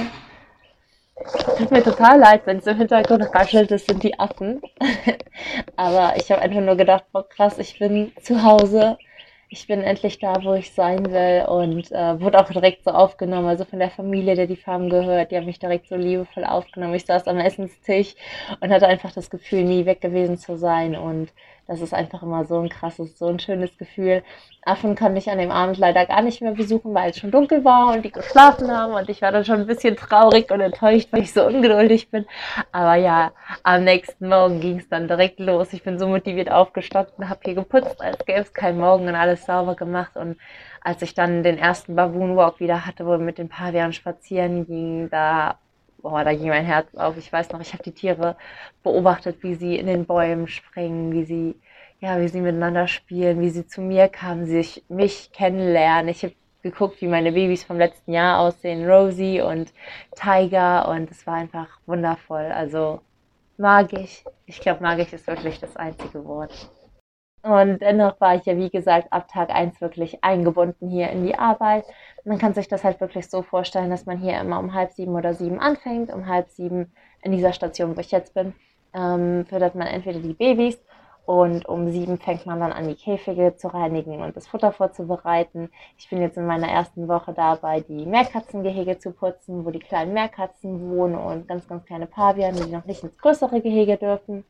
Tut 1.59 1.71
mir 1.71 1.83
total 1.83 2.19
leid, 2.19 2.47
wenn 2.47 2.59
es 2.59 2.67
im 2.67 2.79
Hintergrund 2.79 3.35
raschelt, 3.35 3.71
das 3.71 3.85
sind 3.85 4.03
die 4.03 4.19
Affen. 4.19 4.63
Aber 5.77 6.15
ich 6.17 6.31
habe 6.31 6.41
einfach 6.41 6.63
nur 6.63 6.77
gedacht, 6.77 7.05
boah, 7.13 7.29
krass, 7.29 7.59
ich 7.59 7.79
bin 7.79 8.13
zu 8.23 8.43
Hause 8.43 8.97
ich 9.53 9.67
bin 9.67 9.83
endlich 9.83 10.21
da, 10.21 10.45
wo 10.45 10.55
ich 10.55 10.73
sein 10.73 11.05
will 11.11 11.45
und 11.49 11.91
äh, 11.91 12.21
wurde 12.21 12.39
auch 12.39 12.49
direkt 12.49 12.85
so 12.85 12.93
aufgenommen. 12.93 13.49
Also 13.49 13.65
von 13.65 13.81
der 13.81 13.91
Familie, 13.91 14.37
der 14.37 14.47
die 14.47 14.57
Farm 14.57 14.89
gehört, 14.89 15.33
die 15.33 15.37
haben 15.37 15.47
mich 15.47 15.59
direkt 15.59 15.89
so 15.89 15.97
liebevoll 15.97 16.45
aufgenommen. 16.45 16.95
Ich 16.95 17.05
saß 17.05 17.27
am 17.27 17.39
Essenstisch 17.39 18.15
und 18.61 18.71
hatte 18.71 18.87
einfach 18.87 19.13
das 19.13 19.29
Gefühl, 19.29 19.65
nie 19.65 19.87
weg 19.87 20.01
gewesen 20.01 20.39
zu 20.39 20.57
sein 20.57 20.95
und 20.95 21.33
das 21.71 21.81
ist 21.81 21.95
einfach 21.95 22.25
immer 22.25 22.45
so 22.47 22.59
ein 22.59 22.69
krasses, 22.69 23.17
so 23.17 23.29
ein 23.29 23.39
schönes 23.39 23.79
Gefühl. 23.79 24.25
Affen 24.65 24.97
konnte 24.97 25.19
ich 25.19 25.31
an 25.31 25.39
dem 25.39 25.53
Abend 25.53 25.79
leider 25.79 26.05
gar 26.05 26.21
nicht 26.21 26.43
mehr 26.43 26.51
besuchen, 26.51 26.93
weil 26.95 27.11
es 27.11 27.19
schon 27.19 27.31
dunkel 27.31 27.65
war 27.65 27.95
und 27.95 28.05
die 28.05 28.11
geschlafen 28.11 28.73
haben 28.77 28.93
und 28.93 29.09
ich 29.09 29.23
war 29.23 29.31
dann 29.31 29.45
schon 29.45 29.61
ein 29.61 29.67
bisschen 29.69 29.95
traurig 29.95 30.51
und 30.51 30.61
enttäuscht, 30.61 31.13
weil 31.13 31.23
ich 31.23 31.33
so 31.33 31.47
ungeduldig 31.47 32.11
bin. 32.11 32.27
Aber 32.73 32.97
ja, 32.97 33.31
am 33.63 33.85
nächsten 33.85 34.29
Morgen 34.29 34.59
ging 34.59 34.81
es 34.81 34.89
dann 34.89 35.07
direkt 35.07 35.39
los. 35.39 35.73
Ich 35.73 35.85
bin 35.85 35.97
so 35.97 36.09
motiviert 36.09 36.51
aufgestanden, 36.51 37.29
habe 37.29 37.41
hier 37.45 37.55
geputzt, 37.55 38.01
als 38.01 38.27
gäbe 38.27 38.41
es 38.41 38.53
keinen 38.53 38.81
Morgen 38.81 39.07
und 39.07 39.15
alles 39.15 39.47
sauber 39.47 39.77
gemacht 39.77 40.17
und 40.17 40.39
als 40.81 41.03
ich 41.03 41.15
dann 41.15 41.45
den 41.45 41.57
ersten 41.57 41.95
Baboon 41.95 42.35
Walk 42.35 42.59
wieder 42.59 42.85
hatte, 42.85 43.07
wo 43.07 43.11
wir 43.11 43.19
mit 43.19 43.39
den 43.39 43.49
Pavianen 43.49 43.93
spazieren 43.93 44.67
gingen, 44.67 45.09
da 45.09 45.61
boah, 46.03 46.25
da 46.25 46.35
ging 46.35 46.49
mein 46.49 46.65
Herz 46.65 46.95
auf. 46.95 47.17
Ich 47.17 47.33
weiß 47.33 47.51
noch, 47.51 47.61
ich 47.61 47.73
habe 47.73 47.83
die 47.83 47.93
Tiere 47.93 48.37
beobachtet, 48.83 49.43
wie 49.43 49.55
sie 49.55 49.77
in 49.77 49.87
den 49.87 50.07
Bäumen 50.07 50.49
springen, 50.49 51.13
wie 51.13 51.25
sie, 51.25 51.55
ja, 52.01 52.21
wie 52.21 52.29
sie 52.29 52.41
miteinander 52.41 52.89
spielen, 52.89 53.41
wie 53.41 53.51
sie 53.51 53.67
zu 53.67 53.81
mir 53.81 54.09
kamen, 54.09 54.47
sich 54.47 54.85
mich 54.89 55.33
kennenlernen. 55.33 56.09
Ich 56.09 56.23
habe 56.23 56.35
geguckt, 56.63 57.01
wie 57.01 57.09
meine 57.09 57.33
Babys 57.33 57.65
vom 57.65 57.79
letzten 57.79 58.13
Jahr 58.13 58.41
aussehen, 58.41 58.89
Rosie 58.89 59.41
und 59.41 59.73
Tiger, 60.15 60.89
und 60.89 61.11
es 61.11 61.27
war 61.27 61.35
einfach 61.35 61.69
wundervoll. 61.87 62.53
Also 62.53 63.01
magisch. 63.57 64.25
Ich 64.47 64.61
glaube, 64.61 64.83
magisch 64.83 65.13
ist 65.13 65.27
wirklich 65.27 65.59
das 65.61 65.77
einzige 65.77 66.25
Wort. 66.25 66.71
Und 67.43 67.81
dennoch 67.81 68.21
war 68.21 68.35
ich 68.35 68.45
ja, 68.45 68.57
wie 68.57 68.69
gesagt, 68.69 69.13
ab 69.13 69.29
Tag 69.29 69.51
1 69.51 69.81
wirklich 69.81 70.23
eingebunden 70.23 70.89
hier 70.89 71.09
in 71.11 71.25
die 71.25 71.39
Arbeit. 71.39 71.85
Man 72.25 72.39
kann 72.39 72.53
sich 72.53 72.69
das 72.69 72.85
halt 72.85 73.01
wirklich 73.01 73.31
so 73.31 73.43
vorstellen, 73.43 73.91
dass 73.91 74.05
man 74.05 74.19
hier 74.19 74.39
immer 74.39 74.59
um 74.59 74.75
halb 74.75 74.93
sieben 74.93 75.15
oder 75.15 75.33
sieben 75.35 75.59
anfängt. 75.59 76.13
Um 76.13 76.27
halb 76.27 76.51
sieben 76.51 76.93
in 77.23 77.33
dieser 77.33 77.53
Station, 77.53 77.97
wo 77.97 78.01
ich 78.01 78.11
jetzt 78.11 78.35
bin, 78.35 78.53
ähm, 78.95 79.47
fördert 79.47 79.75
man 79.75 79.87
entweder 79.87 80.21
die 80.21 80.35
Babys 80.35 80.79
und 81.31 81.67
um 81.67 81.91
sieben 81.91 82.19
fängt 82.19 82.45
man 82.45 82.59
dann 82.61 82.73
an, 82.73 82.89
die 82.89 82.97
Käfige 82.97 83.55
zu 83.57 83.69
reinigen 83.69 84.21
und 84.21 84.37
das 84.37 84.49
Futter 84.49 84.73
vorzubereiten. 84.73 85.71
Ich 85.97 86.09
bin 86.09 86.21
jetzt 86.21 86.37
in 86.37 86.45
meiner 86.45 86.69
ersten 86.69 87.07
Woche 87.09 87.33
dabei, 87.33 87.81
die 87.81 88.05
Meerkatzengehege 88.05 88.99
zu 88.99 89.13
putzen, 89.13 89.65
wo 89.65 89.71
die 89.71 89.79
kleinen 89.79 90.13
Meerkatzen 90.13 90.91
wohnen 90.91 91.15
und 91.15 91.47
ganz, 91.47 91.69
ganz 91.69 91.85
kleine 91.85 92.07
Paviane, 92.07 92.61
die 92.61 92.73
noch 92.73 92.85
nicht 92.85 93.05
ins 93.05 93.17
größere 93.19 93.61
Gehege 93.61 93.97
dürfen. 93.97 94.45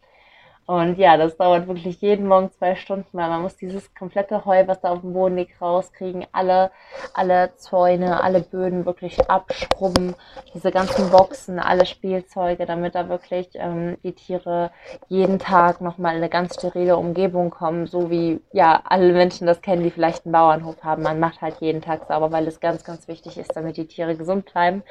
Und 0.70 0.98
ja, 0.98 1.16
das 1.16 1.36
dauert 1.36 1.66
wirklich 1.66 2.00
jeden 2.00 2.28
Morgen 2.28 2.52
zwei 2.52 2.76
Stunden, 2.76 3.08
weil 3.10 3.28
man 3.28 3.42
muss 3.42 3.56
dieses 3.56 3.92
komplette 3.92 4.44
Heu, 4.44 4.68
was 4.68 4.80
da 4.80 4.90
auf 4.90 5.00
dem 5.00 5.14
Boden 5.14 5.34
liegt, 5.34 5.60
rauskriegen, 5.60 6.28
alle, 6.30 6.70
alle 7.12 7.50
Zäune, 7.56 8.22
alle 8.22 8.38
Böden 8.38 8.86
wirklich 8.86 9.18
abschrubben, 9.28 10.14
diese 10.54 10.70
ganzen 10.70 11.10
Boxen, 11.10 11.58
alle 11.58 11.86
Spielzeuge, 11.86 12.66
damit 12.66 12.94
da 12.94 13.08
wirklich 13.08 13.48
ähm, 13.54 13.96
die 14.04 14.12
Tiere 14.12 14.70
jeden 15.08 15.40
Tag 15.40 15.80
nochmal 15.80 16.12
in 16.12 16.18
eine 16.18 16.28
ganz 16.28 16.54
sterile 16.54 16.96
Umgebung 16.96 17.50
kommen, 17.50 17.88
so 17.88 18.08
wie 18.08 18.40
ja 18.52 18.80
alle 18.84 19.12
Menschen 19.12 19.48
das 19.48 19.62
kennen, 19.62 19.82
die 19.82 19.90
vielleicht 19.90 20.24
einen 20.24 20.32
Bauernhof 20.32 20.84
haben. 20.84 21.02
Man 21.02 21.18
macht 21.18 21.42
halt 21.42 21.56
jeden 21.58 21.82
Tag 21.82 22.06
sauber, 22.06 22.30
weil 22.30 22.46
es 22.46 22.60
ganz, 22.60 22.84
ganz 22.84 23.08
wichtig 23.08 23.38
ist, 23.38 23.56
damit 23.56 23.76
die 23.76 23.88
Tiere 23.88 24.14
gesund 24.14 24.44
bleiben. 24.52 24.84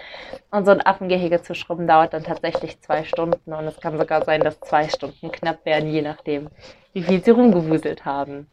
Und 0.52 0.66
so 0.66 0.72
ein 0.72 0.86
Affengehege 0.86 1.42
zu 1.42 1.56
schrubben 1.56 1.88
dauert 1.88 2.12
dann 2.12 2.26
tatsächlich 2.26 2.82
zwei 2.82 3.06
Stunden 3.06 3.54
und 3.54 3.64
es 3.64 3.80
kann 3.80 3.98
sogar 3.98 4.26
sein, 4.26 4.42
dass 4.42 4.60
zwei 4.60 4.90
Stunden 4.90 5.32
knapp 5.32 5.64
werden 5.64 5.69
werden, 5.70 5.90
je 5.90 6.02
nachdem, 6.02 6.50
wie 6.94 7.04
viel 7.04 7.24
sie 7.24 7.32
rumgewuselt 7.32 8.04
haben. 8.06 8.48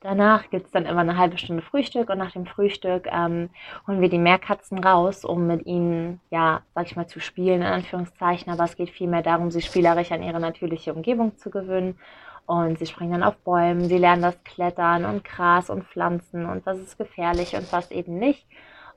Danach 0.00 0.48
gibt 0.50 0.66
es 0.66 0.72
dann 0.72 0.86
immer 0.86 1.00
eine 1.00 1.16
halbe 1.16 1.38
Stunde 1.38 1.62
Frühstück 1.62 2.08
und 2.08 2.18
nach 2.18 2.32
dem 2.32 2.46
Frühstück 2.46 3.08
ähm, 3.10 3.50
holen 3.86 4.00
wir 4.00 4.08
die 4.08 4.18
Meerkatzen 4.18 4.78
raus, 4.78 5.24
um 5.24 5.48
mit 5.48 5.66
ihnen, 5.66 6.20
ja, 6.30 6.62
sag 6.74 6.86
ich 6.86 6.94
mal, 6.94 7.08
zu 7.08 7.18
spielen, 7.18 7.62
in 7.62 7.66
Anführungszeichen. 7.66 8.52
Aber 8.52 8.64
es 8.64 8.76
geht 8.76 8.90
vielmehr 8.90 9.22
darum, 9.22 9.50
sie 9.50 9.60
spielerisch 9.60 10.12
an 10.12 10.22
ihre 10.22 10.38
natürliche 10.38 10.94
Umgebung 10.94 11.36
zu 11.36 11.50
gewöhnen. 11.50 11.98
Und 12.46 12.78
sie 12.78 12.86
springen 12.86 13.12
dann 13.12 13.22
auf 13.24 13.36
Bäumen, 13.38 13.88
sie 13.88 13.98
lernen 13.98 14.22
das 14.22 14.42
Klettern 14.44 15.04
und 15.04 15.24
Gras 15.24 15.68
und 15.68 15.84
Pflanzen 15.84 16.46
und 16.46 16.64
was 16.64 16.78
ist 16.78 16.96
gefährlich 16.96 17.54
und 17.56 17.70
was 17.72 17.90
eben 17.90 18.18
nicht. 18.18 18.46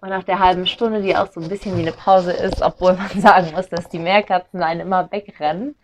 Und 0.02 0.10
nach 0.10 0.24
der 0.24 0.40
halben 0.40 0.68
Stunde, 0.68 1.02
die 1.02 1.16
auch 1.16 1.32
so 1.32 1.42
ein 1.42 1.50
bisschen 1.50 1.78
wie 1.78 1.82
eine 1.82 1.92
Pause 1.92 2.32
ist, 2.32 2.62
obwohl 2.62 2.94
man 2.94 3.10
sagen 3.22 3.52
muss, 3.56 3.70
dass 3.70 3.90
die 3.90 4.00
Meerkatzen 4.00 4.64
einen 4.64 4.82
immer 4.82 5.12
wegrennen, 5.12 5.76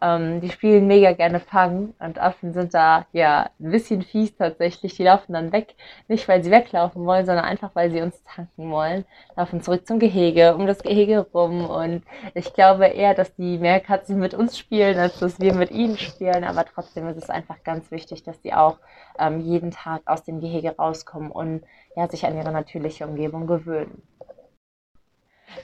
ähm, 0.00 0.40
die 0.40 0.50
spielen 0.50 0.86
mega 0.86 1.12
gerne 1.12 1.40
Fang 1.40 1.94
und 1.98 2.18
Affen 2.18 2.52
sind 2.52 2.74
da 2.74 3.06
ja 3.12 3.50
ein 3.60 3.70
bisschen 3.70 4.02
fies 4.02 4.36
tatsächlich. 4.36 4.96
Die 4.96 5.04
laufen 5.04 5.32
dann 5.32 5.52
weg, 5.52 5.74
nicht 6.08 6.28
weil 6.28 6.42
sie 6.42 6.50
weglaufen 6.50 7.04
wollen, 7.04 7.26
sondern 7.26 7.44
einfach 7.44 7.70
weil 7.74 7.90
sie 7.90 8.02
uns 8.02 8.22
tanken 8.24 8.70
wollen. 8.70 9.04
Laufen 9.36 9.62
zurück 9.62 9.86
zum 9.86 9.98
Gehege, 9.98 10.54
um 10.54 10.66
das 10.66 10.82
Gehege 10.82 11.26
rum 11.32 11.68
und 11.68 12.02
ich 12.34 12.52
glaube 12.52 12.86
eher, 12.86 13.14
dass 13.14 13.34
die 13.34 13.58
Meerkatzen 13.58 14.18
mit 14.18 14.34
uns 14.34 14.58
spielen, 14.58 14.98
als 14.98 15.18
dass 15.18 15.40
wir 15.40 15.54
mit 15.54 15.70
ihnen 15.70 15.98
spielen. 15.98 16.44
Aber 16.44 16.64
trotzdem 16.64 17.08
ist 17.08 17.18
es 17.18 17.30
einfach 17.30 17.62
ganz 17.64 17.90
wichtig, 17.90 18.22
dass 18.22 18.40
die 18.40 18.54
auch 18.54 18.78
ähm, 19.18 19.40
jeden 19.40 19.70
Tag 19.70 20.02
aus 20.06 20.24
dem 20.24 20.40
Gehege 20.40 20.76
rauskommen 20.76 21.30
und 21.30 21.62
ja, 21.96 22.08
sich 22.08 22.26
an 22.26 22.36
ihre 22.36 22.52
natürliche 22.52 23.06
Umgebung 23.06 23.46
gewöhnen. 23.46 24.02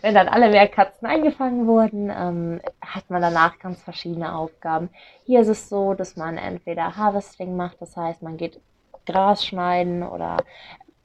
Wenn 0.01 0.15
dann 0.15 0.29
alle 0.29 0.49
Meerkatzen 0.51 1.07
eingefangen 1.07 1.67
wurden, 1.67 2.11
ähm, 2.11 2.61
hat 2.81 3.09
man 3.11 3.23
danach 3.23 3.59
ganz 3.59 3.83
verschiedene 3.83 4.35
Aufgaben. 4.35 4.91
Hier 5.25 5.41
ist 5.41 5.49
es 5.49 5.69
so, 5.69 5.95
dass 5.95 6.17
man 6.17 6.39
entweder 6.39 6.97
Harvesting 6.97 7.57
macht, 7.57 7.81
das 7.81 7.97
heißt, 7.97 8.23
man 8.23 8.37
geht 8.37 8.61
Gras 9.07 9.45
schneiden 9.45 10.03
oder 10.03 10.39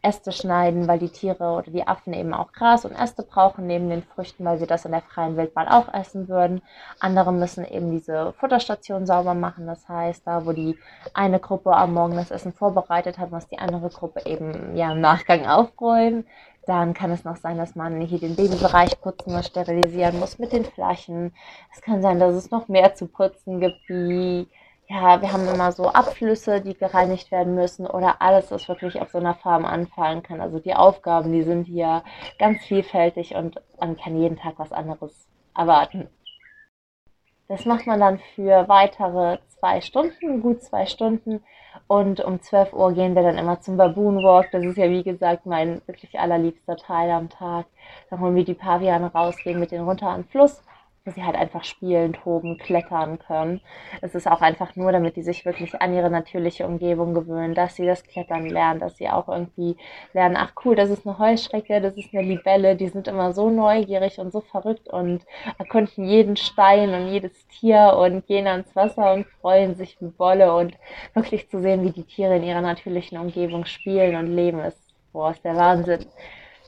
Äste 0.07 0.31
schneiden, 0.31 0.87
weil 0.87 0.99
die 0.99 1.09
Tiere 1.09 1.51
oder 1.51 1.71
die 1.71 1.85
Affen 1.85 2.13
eben 2.13 2.33
auch 2.33 2.53
Gras 2.53 2.85
und 2.85 2.93
Äste 2.93 3.23
brauchen 3.23 3.67
neben 3.67 3.89
den 3.89 4.03
Früchten, 4.03 4.45
weil 4.45 4.57
sie 4.57 4.67
das 4.67 4.85
in 4.85 4.91
der 4.91 5.01
freien 5.01 5.35
Wildbahn 5.35 5.67
auch 5.67 5.93
essen 5.93 6.29
würden. 6.29 6.61
Andere 6.99 7.33
müssen 7.33 7.65
eben 7.65 7.91
diese 7.91 8.31
Futterstation 8.33 9.05
sauber 9.05 9.33
machen, 9.33 9.67
das 9.67 9.89
heißt, 9.89 10.25
da 10.25 10.45
wo 10.45 10.53
die 10.53 10.77
eine 11.13 11.39
Gruppe 11.39 11.75
am 11.75 11.93
Morgen 11.93 12.15
das 12.15 12.31
Essen 12.31 12.53
vorbereitet 12.53 13.17
hat, 13.17 13.31
muss 13.31 13.47
die 13.47 13.59
andere 13.59 13.89
Gruppe 13.89 14.21
eben 14.25 14.75
ja 14.77 14.91
im 14.93 15.01
Nachgang 15.01 15.45
aufräumen. 15.45 16.25
Dann 16.67 16.93
kann 16.93 17.11
es 17.11 17.23
noch 17.23 17.37
sein, 17.37 17.57
dass 17.57 17.75
man 17.75 18.01
hier 18.01 18.19
den 18.19 18.35
Babybereich 18.35 18.99
putzen 19.01 19.33
muss, 19.33 19.47
sterilisieren 19.47 20.19
muss 20.19 20.37
mit 20.37 20.51
den 20.51 20.65
Flaschen. 20.65 21.33
Es 21.73 21.81
kann 21.81 22.01
sein, 22.01 22.19
dass 22.19 22.35
es 22.35 22.51
noch 22.51 22.67
mehr 22.67 22.93
zu 22.93 23.07
putzen 23.07 23.59
gibt, 23.59 23.79
wie 23.87 24.47
ja, 24.89 25.21
wir 25.21 25.33
haben 25.33 25.47
immer 25.47 25.71
so 25.73 25.89
Abflüsse, 25.89 26.61
die 26.61 26.73
gereinigt 26.73 27.31
werden 27.31 27.55
müssen 27.55 27.85
oder 27.87 28.21
alles, 28.21 28.51
was 28.51 28.69
wirklich 28.69 29.01
auf 29.01 29.09
so 29.09 29.17
einer 29.17 29.33
Farm 29.33 29.65
anfallen 29.65 30.23
kann. 30.23 30.39
Also 30.39 30.59
die 30.59 30.75
Aufgaben, 30.75 31.33
die 31.33 31.43
sind 31.43 31.65
hier 31.65 32.03
ganz 32.39 32.63
vielfältig 32.63 33.35
und 33.35 33.61
man 33.79 33.97
kann 33.97 34.19
jeden 34.19 34.37
Tag 34.37 34.53
was 34.57 34.71
anderes 34.71 35.27
erwarten. 35.55 36.07
Das 37.47 37.65
macht 37.65 37.87
man 37.87 37.99
dann 37.99 38.19
für 38.35 38.67
weitere 38.67 39.37
zwei 39.59 39.81
Stunden, 39.81 40.41
gut 40.41 40.61
zwei 40.61 40.85
Stunden. 40.85 41.43
Und 41.87 42.19
um 42.19 42.41
12 42.41 42.73
Uhr 42.73 42.93
gehen 42.93 43.15
wir 43.15 43.23
dann 43.23 43.37
immer 43.37 43.61
zum 43.61 43.77
Baboon 43.77 44.23
Walk. 44.23 44.51
Das 44.51 44.65
ist 44.65 44.77
ja, 44.77 44.89
wie 44.89 45.03
gesagt, 45.03 45.45
mein 45.45 45.81
wirklich 45.85 46.19
allerliebster 46.19 46.75
Teil 46.75 47.11
am 47.11 47.29
Tag. 47.29 47.65
Dann 48.09 48.19
holen 48.19 48.35
wir 48.35 48.43
die 48.43 48.53
Paviane 48.53 49.11
raus, 49.13 49.35
gehen 49.43 49.59
mit 49.59 49.71
denen 49.71 49.87
runter 49.87 50.07
an 50.07 50.23
den 50.23 50.29
Fluss 50.29 50.61
dass 51.07 51.15
sie 51.15 51.23
halt 51.23 51.37
einfach 51.37 51.63
spielen, 51.63 52.13
toben, 52.13 52.57
klettern 52.57 53.17
können. 53.17 53.61
Es 54.01 54.13
ist 54.13 54.27
auch 54.27 54.41
einfach 54.41 54.75
nur, 54.75 54.91
damit 54.91 55.15
die 55.15 55.23
sich 55.23 55.45
wirklich 55.45 55.81
an 55.81 55.93
ihre 55.93 56.09
natürliche 56.09 56.67
Umgebung 56.67 57.13
gewöhnen, 57.13 57.55
dass 57.55 57.75
sie 57.75 57.85
das 57.85 58.03
Klettern 58.03 58.45
lernen, 58.45 58.81
dass 58.81 58.97
sie 58.97 59.07
auch 59.09 59.29
irgendwie 59.29 59.77
lernen, 60.13 60.35
ach 60.37 60.51
cool, 60.65 60.75
das 60.75 60.89
ist 60.89 61.07
eine 61.07 61.17
Heuschrecke, 61.17 61.79
das 61.79 61.95
ist 61.95 62.13
eine 62.13 62.27
Libelle, 62.27 62.75
die 62.75 62.89
sind 62.89 63.07
immer 63.07 63.31
so 63.33 63.49
neugierig 63.49 64.19
und 64.19 64.33
so 64.33 64.41
verrückt 64.41 64.89
und 64.89 65.25
erkunden 65.57 66.03
jeden 66.05 66.35
Stein 66.35 66.93
und 66.93 67.07
jedes 67.07 67.47
Tier 67.47 67.95
und 67.97 68.27
gehen 68.27 68.47
ans 68.47 68.75
Wasser 68.75 69.13
und 69.13 69.25
freuen 69.41 69.75
sich 69.75 69.97
wie 70.01 70.07
Bolle 70.09 70.53
und 70.53 70.75
wirklich 71.13 71.49
zu 71.49 71.61
sehen, 71.61 71.83
wie 71.83 71.91
die 71.91 72.03
Tiere 72.03 72.35
in 72.35 72.43
ihrer 72.43 72.61
natürlichen 72.61 73.17
Umgebung 73.17 73.63
spielen 73.65 74.17
und 74.17 74.27
leben, 74.27 74.59
ist, 74.59 74.93
boah, 75.13 75.31
ist 75.31 75.45
der 75.45 75.55
Wahnsinn. 75.55 76.05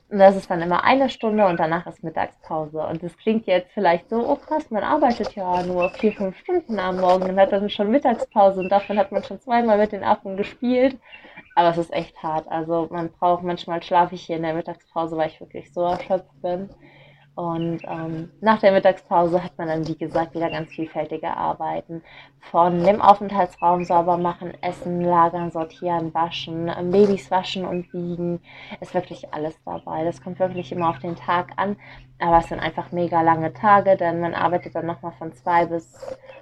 Und 0.10 0.18
das 0.18 0.36
ist 0.36 0.50
dann 0.50 0.62
immer 0.62 0.84
eine 0.84 1.08
Stunde 1.08 1.46
und 1.46 1.60
danach 1.60 1.86
ist 1.86 2.04
Mittagspause. 2.04 2.80
Und 2.80 3.04
das 3.04 3.16
klingt 3.18 3.46
jetzt 3.46 3.72
vielleicht 3.74 4.10
so, 4.10 4.28
oh 4.28 4.36
krass, 4.38 4.72
man 4.72 4.84
arbeitet 4.84 5.36
ja 5.36 5.62
nur 5.62 5.92
vier, 5.92 6.14
fünf 6.14 6.36
Stunden 6.40 6.80
am 6.80 7.00
Morgen 7.00 7.30
und 7.30 7.40
hat 7.40 7.52
dann 7.52 7.70
schon 7.70 7.92
Mittagspause 7.92 8.62
und 8.62 8.70
davon 8.70 8.98
hat 8.98 9.12
man 9.12 9.24
schon 9.24 9.40
zweimal 9.40 9.78
mit 9.78 9.92
den 9.92 10.04
Affen 10.04 10.36
gespielt. 10.36 10.98
Aber 11.56 11.70
es 11.70 11.78
ist 11.78 11.94
echt 11.94 12.24
hart. 12.24 12.48
Also 12.48 12.88
man 12.90 13.12
braucht, 13.12 13.44
manchmal 13.44 13.84
schlafe 13.84 14.16
ich 14.16 14.26
hier 14.26 14.38
in 14.38 14.44
der 14.44 14.56
Mittagspause, 14.56 15.16
weil 15.16 15.28
ich 15.30 15.40
wirklich 15.40 15.72
so 15.74 15.82
erschöpft 15.82 16.42
bin. 16.42 16.70
Und 17.40 17.80
ähm, 17.88 18.30
nach 18.42 18.60
der 18.60 18.74
Mittagspause 18.74 19.42
hat 19.42 19.58
man 19.58 19.70
dann, 19.70 19.88
wie 19.88 19.96
gesagt, 19.96 20.36
wieder 20.36 20.50
ganz 20.50 20.72
vielfältige 20.72 21.38
Arbeiten. 21.38 22.04
Von 22.42 22.84
dem 22.84 23.02
Aufenthaltsraum 23.02 23.86
sauber 23.86 24.18
machen, 24.18 24.52
essen, 24.62 25.00
lagern, 25.00 25.50
sortieren, 25.50 26.14
waschen, 26.14 26.66
Babys 26.92 27.32
waschen 27.32 27.64
und 27.64 27.94
wiegen. 27.94 28.42
Ist 28.82 28.94
wirklich 28.94 29.34
alles 29.34 29.58
dabei. 29.64 30.04
Das 30.04 30.22
kommt 30.22 30.40
wirklich 30.40 30.74
immer 30.74 30.90
auf 30.90 31.00
den 31.00 31.16
Tag 31.16 31.54
an. 31.56 31.78
Aber 32.20 32.40
es 32.40 32.50
sind 32.50 32.60
einfach 32.60 32.92
mega 32.92 33.22
lange 33.22 33.54
Tage, 33.54 33.96
denn 33.96 34.20
man 34.20 34.34
arbeitet 34.34 34.76
dann 34.76 34.88
nochmal 34.88 35.14
von 35.14 35.32
zwei 35.32 35.66
bis 35.66 35.98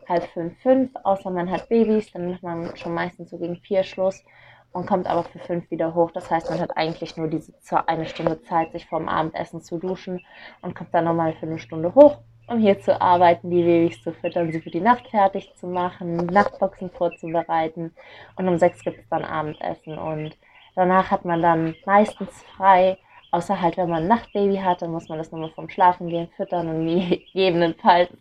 halb 0.09 0.23
fünf, 0.29 0.59
fünf. 0.63 0.89
Außer 1.03 1.29
man 1.29 1.51
hat 1.51 1.69
Babys, 1.69 2.11
dann 2.11 2.31
macht 2.31 2.41
man 2.41 2.75
schon 2.75 2.95
meistens 2.95 3.29
so 3.29 3.37
gegen 3.37 3.57
vier 3.57 3.83
Schluss 3.83 4.23
und 4.77 4.85
kommt 4.85 5.07
aber 5.07 5.23
für 5.23 5.39
fünf 5.39 5.71
wieder 5.71 5.95
hoch. 5.95 6.11
Das 6.11 6.29
heißt, 6.29 6.51
man 6.51 6.59
hat 6.59 6.77
eigentlich 6.77 7.17
nur 7.17 7.27
diese 7.27 7.51
eine 7.87 8.05
Stunde 8.05 8.39
Zeit, 8.43 8.71
sich 8.73 8.85
vorm 8.85 9.09
Abendessen 9.09 9.59
zu 9.59 9.79
duschen 9.79 10.23
und 10.61 10.75
kommt 10.75 10.93
dann 10.93 11.05
nochmal 11.05 11.33
für 11.33 11.47
eine 11.47 11.57
Stunde 11.57 11.95
hoch, 11.95 12.19
um 12.47 12.59
hier 12.59 12.79
zu 12.79 13.01
arbeiten, 13.01 13.49
die 13.49 13.63
Babys 13.63 14.03
zu 14.03 14.13
füttern, 14.13 14.51
sie 14.51 14.61
für 14.61 14.69
die 14.69 14.79
Nacht 14.79 15.07
fertig 15.07 15.51
zu 15.55 15.65
machen, 15.65 16.27
Nachtboxen 16.27 16.91
vorzubereiten. 16.91 17.91
Und 18.35 18.47
um 18.47 18.59
sechs 18.59 18.83
gibt 18.83 18.99
es 18.99 19.09
dann 19.09 19.25
Abendessen. 19.25 19.97
Und 19.97 20.37
danach 20.75 21.09
hat 21.09 21.25
man 21.25 21.41
dann 21.41 21.73
meistens 21.87 22.29
frei, 22.55 22.99
außer 23.31 23.59
halt, 23.59 23.77
wenn 23.77 23.89
man 23.89 24.03
ein 24.03 24.09
Nachtbaby 24.09 24.57
hat, 24.57 24.83
dann 24.83 24.91
muss 24.91 25.09
man 25.09 25.17
das 25.17 25.31
nochmal 25.31 25.49
vom 25.55 25.69
Schlafen 25.69 26.07
gehen 26.07 26.29
füttern 26.37 26.69
und 26.69 26.85
gegebenenfalls, 27.09 28.11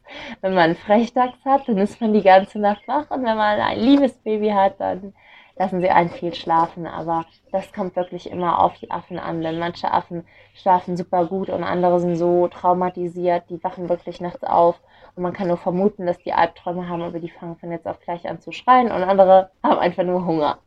wenn 0.40 0.54
man 0.54 0.64
einen 0.64 0.76
Frechdachs 0.76 1.44
hat, 1.44 1.68
dann 1.68 1.76
ist 1.76 2.00
man 2.00 2.14
die 2.14 2.22
ganze 2.22 2.58
Nacht 2.58 2.88
wach. 2.88 3.10
Und 3.10 3.26
wenn 3.26 3.36
man 3.36 3.60
ein 3.60 3.78
liebes 3.78 4.14
Baby 4.14 4.48
hat, 4.48 4.80
dann 4.80 5.12
lassen 5.56 5.80
sie 5.80 5.90
einen 5.90 6.10
viel 6.10 6.34
schlafen, 6.34 6.86
aber 6.86 7.24
das 7.50 7.72
kommt 7.72 7.96
wirklich 7.96 8.30
immer 8.30 8.60
auf 8.60 8.78
die 8.78 8.90
Affen 8.90 9.18
an, 9.18 9.42
denn 9.42 9.58
manche 9.58 9.90
Affen 9.90 10.26
schlafen 10.54 10.96
super 10.96 11.26
gut 11.26 11.48
und 11.48 11.64
andere 11.64 12.00
sind 12.00 12.16
so 12.16 12.48
traumatisiert, 12.48 13.44
die 13.50 13.62
wachen 13.64 13.88
wirklich 13.88 14.20
nachts 14.20 14.44
auf 14.44 14.80
und 15.14 15.22
man 15.22 15.32
kann 15.32 15.48
nur 15.48 15.56
vermuten, 15.56 16.06
dass 16.06 16.18
die 16.18 16.34
Albträume 16.34 16.88
haben, 16.88 17.02
aber 17.02 17.18
die 17.18 17.30
fangen 17.30 17.56
von 17.56 17.72
jetzt 17.72 17.86
auf 17.86 18.00
gleich 18.00 18.28
an 18.28 18.40
zu 18.40 18.52
schreien 18.52 18.92
und 18.92 19.02
andere 19.02 19.50
haben 19.62 19.78
einfach 19.78 20.04
nur 20.04 20.26
Hunger. 20.26 20.58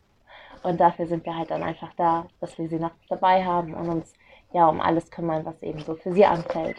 Und 0.63 0.79
dafür 0.79 1.05
sind 1.08 1.25
wir 1.25 1.38
halt 1.38 1.51
dann 1.51 1.63
einfach 1.63 1.93
da, 1.96 2.25
dass 2.41 2.58
wir 2.58 2.67
sie 2.67 2.79
nachts 2.79 3.08
dabei 3.08 3.46
haben 3.46 3.74
und 3.74 3.88
uns 3.88 4.13
ja 4.51 4.67
um 4.67 4.81
alles 4.81 5.10
kümmern, 5.12 5.46
was 5.46 5.62
eben 5.63 5.79
so 5.79 5.96
für 5.96 6.12
sie 6.12 6.25
anfällt. 6.25 6.77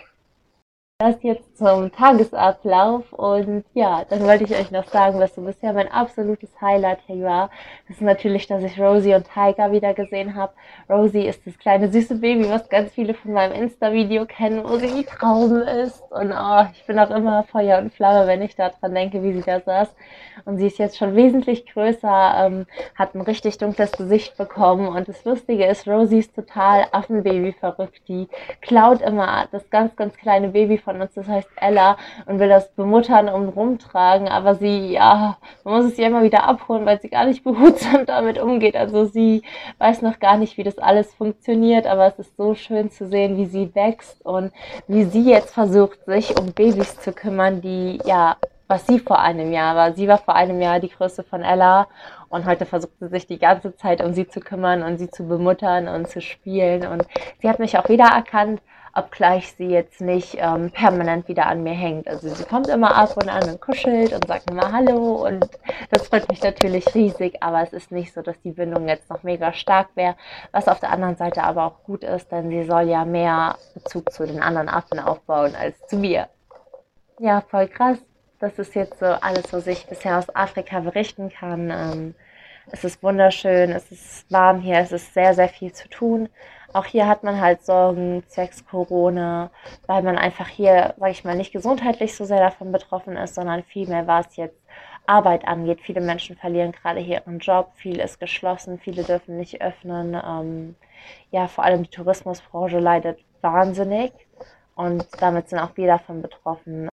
Das 1.00 1.16
jetzt 1.22 1.56
zum 1.56 1.90
Tagesablauf 1.92 3.10
und 3.14 3.64
ja, 3.72 4.04
dann 4.10 4.22
wollte 4.22 4.44
ich 4.44 4.50
euch 4.50 4.70
noch 4.70 4.84
sagen, 4.84 5.18
was 5.18 5.34
so 5.34 5.40
bisher 5.40 5.72
mein 5.72 5.90
absolutes 5.90 6.50
Highlight 6.60 6.98
hier 7.06 7.24
war. 7.24 7.50
Das 7.88 7.96
ist 7.96 8.02
natürlich, 8.02 8.46
dass 8.46 8.62
ich 8.62 8.78
Rosie 8.78 9.14
und 9.14 9.26
Tiger 9.32 9.72
wieder 9.72 9.94
gesehen 9.94 10.34
habe. 10.34 10.52
Rosie 10.90 11.26
ist 11.26 11.46
das 11.46 11.58
kleine 11.58 11.90
süße 11.90 12.16
Baby, 12.16 12.50
was 12.50 12.68
ganz 12.68 12.92
viele 12.92 13.14
von 13.14 13.32
meinem 13.32 13.54
Insta-Video 13.54 14.26
kennen, 14.26 14.62
wo 14.62 14.76
sie 14.76 14.94
wie 14.94 15.04
Traum 15.04 15.62
ist. 15.62 16.02
Und 16.10 16.32
oh, 16.32 16.66
ich 16.74 16.84
bin 16.84 16.98
auch 16.98 17.08
immer 17.08 17.44
Feuer 17.44 17.78
und 17.78 17.94
Flamme, 17.94 18.26
wenn 18.26 18.42
ich 18.42 18.54
daran 18.54 18.94
denke, 18.94 19.22
wie 19.22 19.32
sie 19.32 19.42
da 19.42 19.60
saß. 19.60 19.88
Und 20.44 20.58
sie 20.58 20.66
ist 20.66 20.78
jetzt 20.78 20.98
schon 20.98 21.16
wesentlich 21.16 21.64
größer, 21.64 22.44
ähm, 22.44 22.66
hat 22.94 23.14
ein 23.14 23.22
richtig 23.22 23.56
dunkles 23.56 23.92
Gesicht 23.92 24.36
bekommen. 24.36 24.88
Und 24.88 25.08
das 25.08 25.24
Lustige 25.24 25.64
ist, 25.64 25.88
Rosie 25.88 26.18
ist 26.18 26.34
total 26.34 26.86
Affenbaby 26.92 27.52
verrückt. 27.52 28.02
Die 28.06 28.28
klaut 28.60 29.00
immer 29.00 29.48
das 29.50 29.68
ganz, 29.70 29.96
ganz 29.96 30.14
kleine 30.16 30.48
Baby 30.48 30.76
von 30.76 30.89
von 30.90 31.00
uns, 31.00 31.14
das 31.14 31.28
heißt 31.28 31.48
Ella, 31.56 31.96
und 32.26 32.38
will 32.38 32.48
das 32.48 32.70
bemuttern 32.72 33.28
und 33.28 33.48
rumtragen, 33.48 34.28
aber 34.28 34.56
sie, 34.56 34.92
ja, 34.92 35.36
man 35.64 35.74
muss 35.74 35.92
es 35.92 35.98
ihr 35.98 36.08
immer 36.08 36.22
wieder 36.22 36.44
abholen, 36.44 36.84
weil 36.86 37.00
sie 37.00 37.08
gar 37.08 37.26
nicht 37.26 37.44
behutsam 37.44 38.06
damit 38.06 38.38
umgeht. 38.38 38.76
Also 38.76 39.04
sie 39.04 39.42
weiß 39.78 40.02
noch 40.02 40.18
gar 40.18 40.36
nicht, 40.36 40.56
wie 40.56 40.64
das 40.64 40.78
alles 40.78 41.14
funktioniert, 41.14 41.86
aber 41.86 42.06
es 42.06 42.18
ist 42.18 42.36
so 42.36 42.54
schön 42.54 42.90
zu 42.90 43.06
sehen, 43.06 43.36
wie 43.36 43.46
sie 43.46 43.74
wächst 43.74 44.24
und 44.24 44.52
wie 44.88 45.04
sie 45.04 45.30
jetzt 45.30 45.54
versucht, 45.54 46.04
sich 46.06 46.38
um 46.38 46.52
Babys 46.52 47.00
zu 47.00 47.12
kümmern, 47.12 47.60
die 47.60 48.00
ja 48.04 48.36
was 48.66 48.86
sie 48.86 49.00
vor 49.00 49.18
einem 49.18 49.52
Jahr 49.52 49.74
war. 49.74 49.94
Sie 49.94 50.06
war 50.06 50.18
vor 50.18 50.36
einem 50.36 50.62
Jahr 50.62 50.78
die 50.78 50.90
Größe 50.90 51.24
von 51.24 51.42
Ella 51.42 51.88
und 52.28 52.46
heute 52.46 52.66
versucht 52.66 52.92
sie 53.00 53.08
sich 53.08 53.26
die 53.26 53.40
ganze 53.40 53.74
Zeit 53.74 54.00
um 54.00 54.12
sie 54.12 54.28
zu 54.28 54.38
kümmern 54.38 54.84
und 54.84 54.98
sie 54.98 55.10
zu 55.10 55.26
bemuttern 55.26 55.88
und 55.88 56.06
zu 56.06 56.20
spielen. 56.20 56.86
Und 56.86 57.04
sie 57.42 57.48
hat 57.48 57.58
mich 57.58 57.76
auch 57.76 57.88
wieder 57.88 58.04
erkannt, 58.04 58.62
obgleich 58.94 59.52
sie 59.52 59.66
jetzt 59.66 60.00
nicht 60.00 60.36
ähm, 60.38 60.70
permanent 60.70 61.28
wieder 61.28 61.46
an 61.46 61.62
mir 61.62 61.74
hängt. 61.74 62.08
Also 62.08 62.28
sie 62.28 62.44
kommt 62.44 62.68
immer 62.68 62.94
ab 62.96 63.16
und 63.16 63.28
an 63.28 63.48
und 63.48 63.60
kuschelt 63.60 64.12
und 64.12 64.26
sagt 64.26 64.50
immer 64.50 64.72
Hallo 64.72 65.26
und 65.26 65.48
das 65.90 66.08
freut 66.08 66.28
mich 66.28 66.42
natürlich 66.42 66.94
riesig, 66.94 67.42
aber 67.42 67.62
es 67.62 67.72
ist 67.72 67.92
nicht 67.92 68.12
so, 68.12 68.22
dass 68.22 68.40
die 68.42 68.52
Bindung 68.52 68.88
jetzt 68.88 69.10
noch 69.10 69.22
mega 69.22 69.52
stark 69.52 69.88
wäre, 69.94 70.16
was 70.52 70.68
auf 70.68 70.80
der 70.80 70.90
anderen 70.90 71.16
Seite 71.16 71.42
aber 71.42 71.64
auch 71.64 71.84
gut 71.84 72.04
ist, 72.04 72.30
denn 72.32 72.50
sie 72.50 72.64
soll 72.64 72.88
ja 72.88 73.04
mehr 73.04 73.56
Bezug 73.74 74.12
zu 74.12 74.26
den 74.26 74.42
anderen 74.42 74.68
Affen 74.68 74.98
aufbauen 74.98 75.54
als 75.54 75.76
zu 75.86 75.96
mir. 75.96 76.28
Ja, 77.18 77.42
voll 77.42 77.68
krass. 77.68 77.98
Das 78.38 78.58
ist 78.58 78.74
jetzt 78.74 78.98
so 78.98 79.06
alles, 79.06 79.52
was 79.52 79.66
ich 79.66 79.86
bisher 79.86 80.18
aus 80.18 80.34
Afrika 80.34 80.80
berichten 80.80 81.28
kann. 81.28 81.70
Ähm, 81.70 82.14
es 82.72 82.84
ist 82.84 83.02
wunderschön, 83.02 83.70
es 83.70 83.90
ist 83.90 84.30
warm 84.30 84.60
hier, 84.60 84.78
es 84.78 84.92
ist 84.92 85.12
sehr, 85.12 85.34
sehr 85.34 85.48
viel 85.48 85.72
zu 85.72 85.88
tun. 85.88 86.28
Auch 86.72 86.84
hier 86.84 87.08
hat 87.08 87.24
man 87.24 87.40
halt 87.40 87.64
Sorgen 87.64 88.22
zwecks 88.28 88.64
Corona, 88.64 89.50
weil 89.86 90.02
man 90.02 90.16
einfach 90.16 90.48
hier, 90.48 90.94
sage 90.98 91.10
ich 91.10 91.24
mal, 91.24 91.36
nicht 91.36 91.52
gesundheitlich 91.52 92.14
so 92.14 92.24
sehr 92.24 92.38
davon 92.40 92.70
betroffen 92.70 93.16
ist, 93.16 93.34
sondern 93.34 93.64
vielmehr 93.64 94.06
was 94.06 94.36
jetzt 94.36 94.60
Arbeit 95.06 95.46
angeht. 95.48 95.80
Viele 95.80 96.00
Menschen 96.00 96.36
verlieren 96.36 96.72
gerade 96.72 97.00
hier 97.00 97.22
ihren 97.26 97.40
Job, 97.40 97.72
viel 97.74 97.98
ist 97.98 98.20
geschlossen, 98.20 98.78
viele 98.78 99.02
dürfen 99.02 99.36
nicht 99.36 99.60
öffnen. 99.60 100.14
Ähm, 100.14 100.76
ja, 101.32 101.48
vor 101.48 101.64
allem 101.64 101.82
die 101.82 101.90
Tourismusbranche 101.90 102.78
leidet 102.78 103.18
wahnsinnig 103.40 104.12
und 104.76 105.06
damit 105.20 105.48
sind 105.48 105.58
auch 105.58 105.76
wir 105.76 105.88
davon 105.88 106.22
betroffen. 106.22 106.88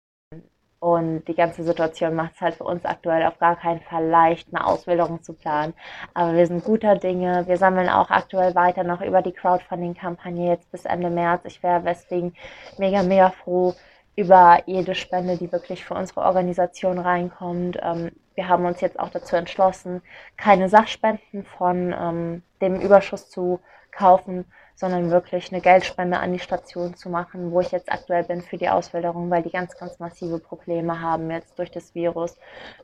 Und 0.83 1.29
die 1.29 1.37
ganze 1.37 1.63
Situation 1.63 2.17
macht 2.17 2.33
es 2.35 2.41
halt 2.41 2.57
für 2.57 2.65
uns 2.65 2.85
aktuell 2.85 3.25
auf 3.25 3.39
gar 3.39 3.55
keinen 3.55 3.79
Fall 3.83 4.05
leicht, 4.05 4.49
eine 4.53 4.67
Ausbildung 4.67 5.23
zu 5.23 5.33
planen. 5.33 5.75
Aber 6.13 6.35
wir 6.35 6.45
sind 6.45 6.65
guter 6.65 6.97
Dinge. 6.97 7.47
Wir 7.47 7.57
sammeln 7.57 7.89
auch 7.89 8.11
aktuell 8.11 8.57
weiter 8.57 8.83
noch 8.83 9.01
über 9.01 9.23
die 9.23 9.31
Crowdfunding-Kampagne 9.31 10.49
jetzt 10.49 10.73
bis 10.73 10.85
Ende 10.85 11.09
März. 11.09 11.45
Ich 11.45 11.63
wäre 11.63 11.83
deswegen 11.87 12.35
mega, 12.79 13.05
mega 13.05 13.31
froh 13.31 13.75
über 14.17 14.59
jede 14.67 14.97
Spende, 14.97 15.37
die 15.37 15.53
wirklich 15.53 15.85
für 15.85 15.95
unsere 15.95 16.23
Organisation 16.23 16.99
reinkommt. 16.99 17.79
Ähm, 17.81 18.11
wir 18.35 18.49
haben 18.49 18.65
uns 18.65 18.81
jetzt 18.81 18.99
auch 18.99 19.11
dazu 19.11 19.37
entschlossen, 19.37 20.03
keine 20.37 20.69
Sachspenden 20.69 21.45
von 21.45 21.95
ähm, 21.97 22.43
dem 22.61 22.81
Überschuss 22.81 23.31
zu 23.31 23.61
kaufen, 23.93 24.47
sondern 24.83 25.13
wirklich 25.13 25.53
eine 25.53 25.61
Geldspende 25.61 26.19
an 26.19 26.33
die 26.33 26.41
Station 26.41 26.97
zu 26.97 27.09
machen, 27.09 27.53
wo 27.53 27.61
ich 27.61 27.71
jetzt 27.71 27.91
aktuell 27.91 28.25
bin 28.25 28.43
für 28.43 28.57
die 28.57 28.69
Auswilderung, 28.69 29.31
weil 29.31 29.45
die 29.45 29.53
ganz, 29.53 29.79
ganz 29.79 30.01
massive 30.01 30.41
Probleme 30.41 31.01
haben 31.01 31.31
jetzt 31.31 31.57
durch 31.57 31.71
das 31.71 31.95
Virus, 31.95 32.37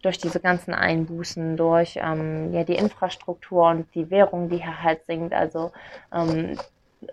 durch 0.02 0.16
diese 0.16 0.38
ganzen 0.38 0.74
Einbußen, 0.74 1.56
durch 1.56 1.98
ähm, 2.00 2.52
ja, 2.52 2.62
die 2.62 2.76
Infrastruktur 2.76 3.66
und 3.66 3.92
die 3.96 4.12
Währung, 4.12 4.48
die 4.48 4.58
hier 4.58 4.80
halt 4.80 5.06
sinkt. 5.06 5.34
Also 5.34 5.72
ähm, 6.14 6.56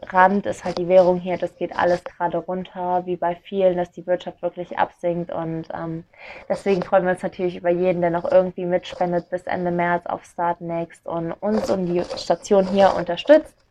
Rand 0.03 0.45
ist 0.45 0.63
halt 0.63 0.77
die 0.77 0.87
Währung 0.87 1.19
hier, 1.19 1.39
das 1.39 1.55
geht 1.55 1.75
alles 1.75 2.03
gerade 2.03 2.37
runter, 2.37 3.07
wie 3.07 3.15
bei 3.15 3.33
vielen, 3.33 3.77
dass 3.77 3.89
die 3.91 4.05
Wirtschaft 4.05 4.43
wirklich 4.43 4.77
absinkt. 4.77 5.31
Und 5.31 5.65
ähm, 5.73 6.03
deswegen 6.47 6.83
freuen 6.83 7.05
wir 7.05 7.13
uns 7.13 7.23
natürlich 7.23 7.55
über 7.55 7.71
jeden, 7.71 8.01
der 8.01 8.11
noch 8.11 8.31
irgendwie 8.31 8.65
mitspendet 8.65 9.31
bis 9.31 9.47
Ende 9.47 9.71
März 9.71 10.05
auf 10.05 10.25
Start 10.25 10.61
Next 10.61 11.07
und 11.07 11.31
uns 11.31 11.71
und 11.71 11.87
die 11.87 12.03
Station 12.03 12.67
hier 12.67 12.93
unterstützt 12.95 13.64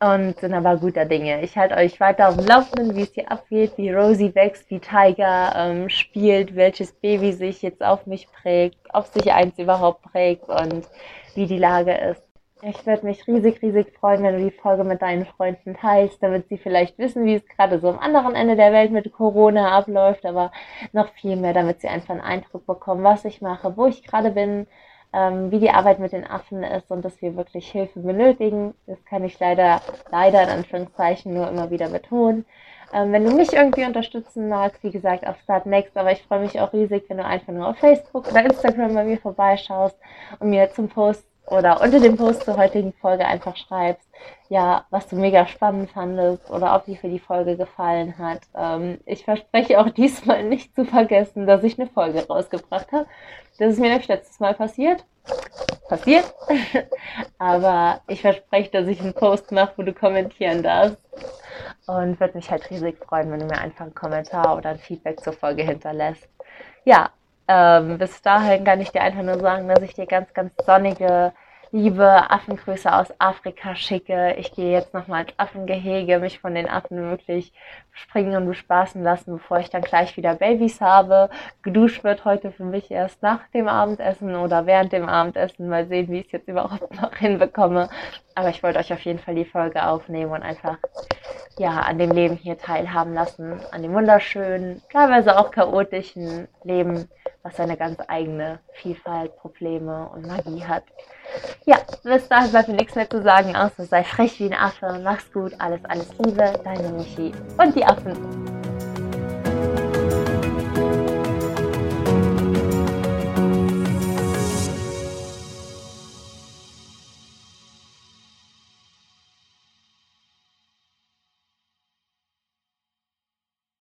und 0.00 0.38
sind 0.38 0.54
aber 0.54 0.76
guter 0.76 1.04
Dinge. 1.04 1.42
Ich 1.42 1.56
halte 1.56 1.76
euch 1.76 1.98
weiter 1.98 2.28
auf 2.28 2.36
dem 2.36 2.46
Laufenden, 2.46 2.94
wie 2.94 3.02
es 3.02 3.12
hier 3.12 3.30
abgeht, 3.30 3.72
wie 3.76 3.92
Rosie 3.92 4.34
wächst, 4.34 4.70
wie 4.70 4.78
Tiger 4.78 5.52
ähm, 5.56 5.88
spielt, 5.88 6.54
welches 6.54 6.92
Baby 6.92 7.32
sich 7.32 7.62
jetzt 7.62 7.82
auf 7.82 8.06
mich 8.06 8.28
prägt, 8.30 8.78
ob 8.92 9.06
sich 9.06 9.32
eins 9.32 9.58
überhaupt 9.58 10.02
prägt 10.02 10.48
und 10.48 10.86
wie 11.34 11.46
die 11.46 11.58
Lage 11.58 11.94
ist. 11.94 12.22
Ich 12.62 12.86
würde 12.86 13.06
mich 13.06 13.24
riesig, 13.28 13.62
riesig 13.62 13.96
freuen, 13.98 14.22
wenn 14.24 14.36
du 14.36 14.44
die 14.44 14.56
Folge 14.56 14.82
mit 14.82 15.00
deinen 15.00 15.26
Freunden 15.26 15.76
teilst, 15.76 16.20
damit 16.20 16.48
sie 16.48 16.58
vielleicht 16.58 16.98
wissen, 16.98 17.24
wie 17.24 17.36
es 17.36 17.46
gerade 17.46 17.78
so 17.78 17.88
am 17.88 18.00
anderen 18.00 18.34
Ende 18.34 18.56
der 18.56 18.72
Welt 18.72 18.90
mit 18.90 19.12
Corona 19.12 19.70
abläuft, 19.78 20.26
aber 20.26 20.50
noch 20.92 21.08
viel 21.14 21.36
mehr, 21.36 21.52
damit 21.52 21.80
sie 21.80 21.88
einfach 21.88 22.10
einen 22.10 22.20
Eindruck 22.20 22.66
bekommen, 22.66 23.04
was 23.04 23.24
ich 23.24 23.40
mache, 23.40 23.76
wo 23.76 23.86
ich 23.86 24.02
gerade 24.02 24.32
bin, 24.32 24.66
ähm, 25.12 25.50
wie 25.50 25.58
die 25.58 25.70
Arbeit 25.70 25.98
mit 25.98 26.12
den 26.12 26.26
Affen 26.26 26.62
ist 26.62 26.90
und 26.90 27.04
dass 27.04 27.20
wir 27.22 27.36
wirklich 27.36 27.70
Hilfe 27.70 28.00
benötigen. 28.00 28.74
Das 28.86 29.02
kann 29.04 29.24
ich 29.24 29.38
leider, 29.40 29.80
leider 30.10 30.42
in 30.42 30.50
Anführungszeichen 30.50 31.32
nur 31.32 31.48
immer 31.48 31.70
wieder 31.70 31.88
betonen. 31.88 32.44
Ähm, 32.92 33.12
wenn 33.12 33.24
du 33.24 33.34
mich 33.34 33.52
irgendwie 33.52 33.84
unterstützen 33.84 34.48
magst, 34.48 34.82
wie 34.82 34.90
gesagt, 34.90 35.26
auf 35.26 35.38
Start 35.40 35.66
Next, 35.66 35.96
aber 35.96 36.12
ich 36.12 36.22
freue 36.22 36.40
mich 36.40 36.58
auch 36.60 36.72
riesig, 36.72 37.04
wenn 37.08 37.18
du 37.18 37.24
einfach 37.24 37.52
nur 37.52 37.68
auf 37.68 37.78
Facebook 37.78 38.30
oder 38.30 38.44
Instagram 38.44 38.94
bei 38.94 39.04
mir 39.04 39.18
vorbeischaust 39.18 39.96
und 40.38 40.50
mir 40.50 40.70
zum 40.70 40.88
Post 40.88 41.26
oder 41.50 41.80
unter 41.80 42.00
dem 42.00 42.16
Post 42.16 42.44
zur 42.44 42.56
heutigen 42.56 42.92
Folge 42.92 43.26
einfach 43.26 43.56
schreibst, 43.56 44.08
ja, 44.48 44.84
was 44.90 45.08
du 45.08 45.16
mega 45.16 45.46
spannend 45.46 45.90
fandest 45.90 46.50
oder 46.50 46.74
ob 46.74 46.84
dir 46.84 46.96
für 46.96 47.08
die 47.08 47.18
Folge 47.18 47.56
gefallen 47.56 48.16
hat. 48.18 48.40
Ähm, 48.54 48.98
ich 49.06 49.24
verspreche 49.24 49.80
auch 49.80 49.90
diesmal 49.90 50.44
nicht 50.44 50.74
zu 50.74 50.84
vergessen, 50.84 51.46
dass 51.46 51.62
ich 51.64 51.78
eine 51.78 51.88
Folge 51.88 52.26
rausgebracht 52.26 52.92
habe. 52.92 53.06
Das 53.58 53.72
ist 53.72 53.80
mir 53.80 53.88
nämlich 53.88 54.08
letztes 54.08 54.40
Mal 54.40 54.54
passiert. 54.54 55.04
Passiert. 55.88 56.32
Aber 57.38 58.00
ich 58.08 58.20
verspreche, 58.20 58.70
dass 58.70 58.86
ich 58.86 59.00
einen 59.00 59.14
Post 59.14 59.52
mache, 59.52 59.72
wo 59.76 59.82
du 59.82 59.92
kommentieren 59.92 60.62
darfst. 60.62 60.98
Und 61.86 62.20
würde 62.20 62.36
mich 62.36 62.50
halt 62.50 62.70
riesig 62.70 62.98
freuen, 63.04 63.30
wenn 63.30 63.40
du 63.40 63.46
mir 63.46 63.58
einfach 63.58 63.86
einen 63.86 63.94
Kommentar 63.94 64.56
oder 64.56 64.70
ein 64.70 64.78
Feedback 64.78 65.20
zur 65.20 65.32
Folge 65.32 65.62
hinterlässt. 65.62 66.28
Ja, 66.84 67.10
ähm, 67.48 67.98
bis 67.98 68.22
dahin 68.22 68.64
kann 68.64 68.80
ich 68.80 68.92
dir 68.92 69.00
einfach 69.02 69.22
nur 69.22 69.40
sagen, 69.40 69.68
dass 69.68 69.82
ich 69.82 69.94
dir 69.94 70.06
ganz, 70.06 70.32
ganz 70.34 70.52
sonnige, 70.64 71.32
liebe 71.70 72.30
Affengrüße 72.30 72.92
aus 72.92 73.08
Afrika 73.18 73.74
schicke. 73.74 74.34
Ich 74.38 74.52
gehe 74.52 74.72
jetzt 74.72 74.94
nochmal 74.94 75.22
ins 75.22 75.34
Affengehege, 75.38 76.18
mich 76.18 76.40
von 76.40 76.54
den 76.54 76.68
Affen 76.68 77.10
wirklich 77.10 77.52
springen 77.92 78.36
und 78.36 78.46
bespaßen 78.46 79.02
lassen, 79.02 79.32
bevor 79.32 79.58
ich 79.58 79.70
dann 79.70 79.82
gleich 79.82 80.16
wieder 80.16 80.34
Babys 80.34 80.80
habe. 80.80 81.30
Geduscht 81.62 82.04
wird 82.04 82.24
heute 82.24 82.52
für 82.52 82.64
mich 82.64 82.90
erst 82.90 83.22
nach 83.22 83.40
dem 83.54 83.68
Abendessen 83.68 84.34
oder 84.36 84.66
während 84.66 84.92
dem 84.92 85.08
Abendessen. 85.08 85.68
Mal 85.68 85.86
sehen, 85.86 86.08
wie 86.08 86.20
ich 86.20 86.26
es 86.26 86.32
jetzt 86.32 86.48
überhaupt 86.48 86.94
noch 87.02 87.14
hinbekomme. 87.16 87.88
Aber 88.34 88.48
ich 88.50 88.62
wollte 88.62 88.78
euch 88.78 88.92
auf 88.92 89.00
jeden 89.00 89.18
Fall 89.18 89.34
die 89.34 89.44
Folge 89.44 89.86
aufnehmen 89.86 90.32
und 90.32 90.42
einfach 90.42 90.78
ja, 91.58 91.80
an 91.80 91.98
dem 91.98 92.10
Leben 92.10 92.36
hier 92.36 92.58
teilhaben 92.58 93.14
lassen, 93.14 93.60
an 93.70 93.82
dem 93.82 93.92
wunderschönen, 93.92 94.82
teilweise 94.92 95.38
auch 95.38 95.50
chaotischen 95.50 96.48
Leben, 96.64 97.08
was 97.42 97.56
seine 97.56 97.76
ganz 97.76 97.98
eigene 98.06 98.60
Vielfalt, 98.72 99.36
Probleme 99.36 100.08
und 100.14 100.26
Magie 100.26 100.64
hat. 100.64 100.84
Ja, 101.64 101.78
bis 102.04 102.28
dahin 102.28 102.50
bleibt 102.50 102.68
mir 102.68 102.74
nichts 102.74 102.94
mehr 102.94 103.08
zu 103.08 103.22
sagen, 103.22 103.56
außer 103.56 103.84
sei 103.84 104.04
frech 104.04 104.38
wie 104.40 104.46
ein 104.46 104.54
Affe, 104.54 105.00
mach's 105.02 105.30
gut, 105.32 105.52
alles, 105.58 105.84
alles 105.84 106.10
Liebe, 106.18 106.60
deine 106.64 106.88
Michi 106.90 107.32
und 107.58 107.74
die 107.74 107.84
Affen. 107.84 108.57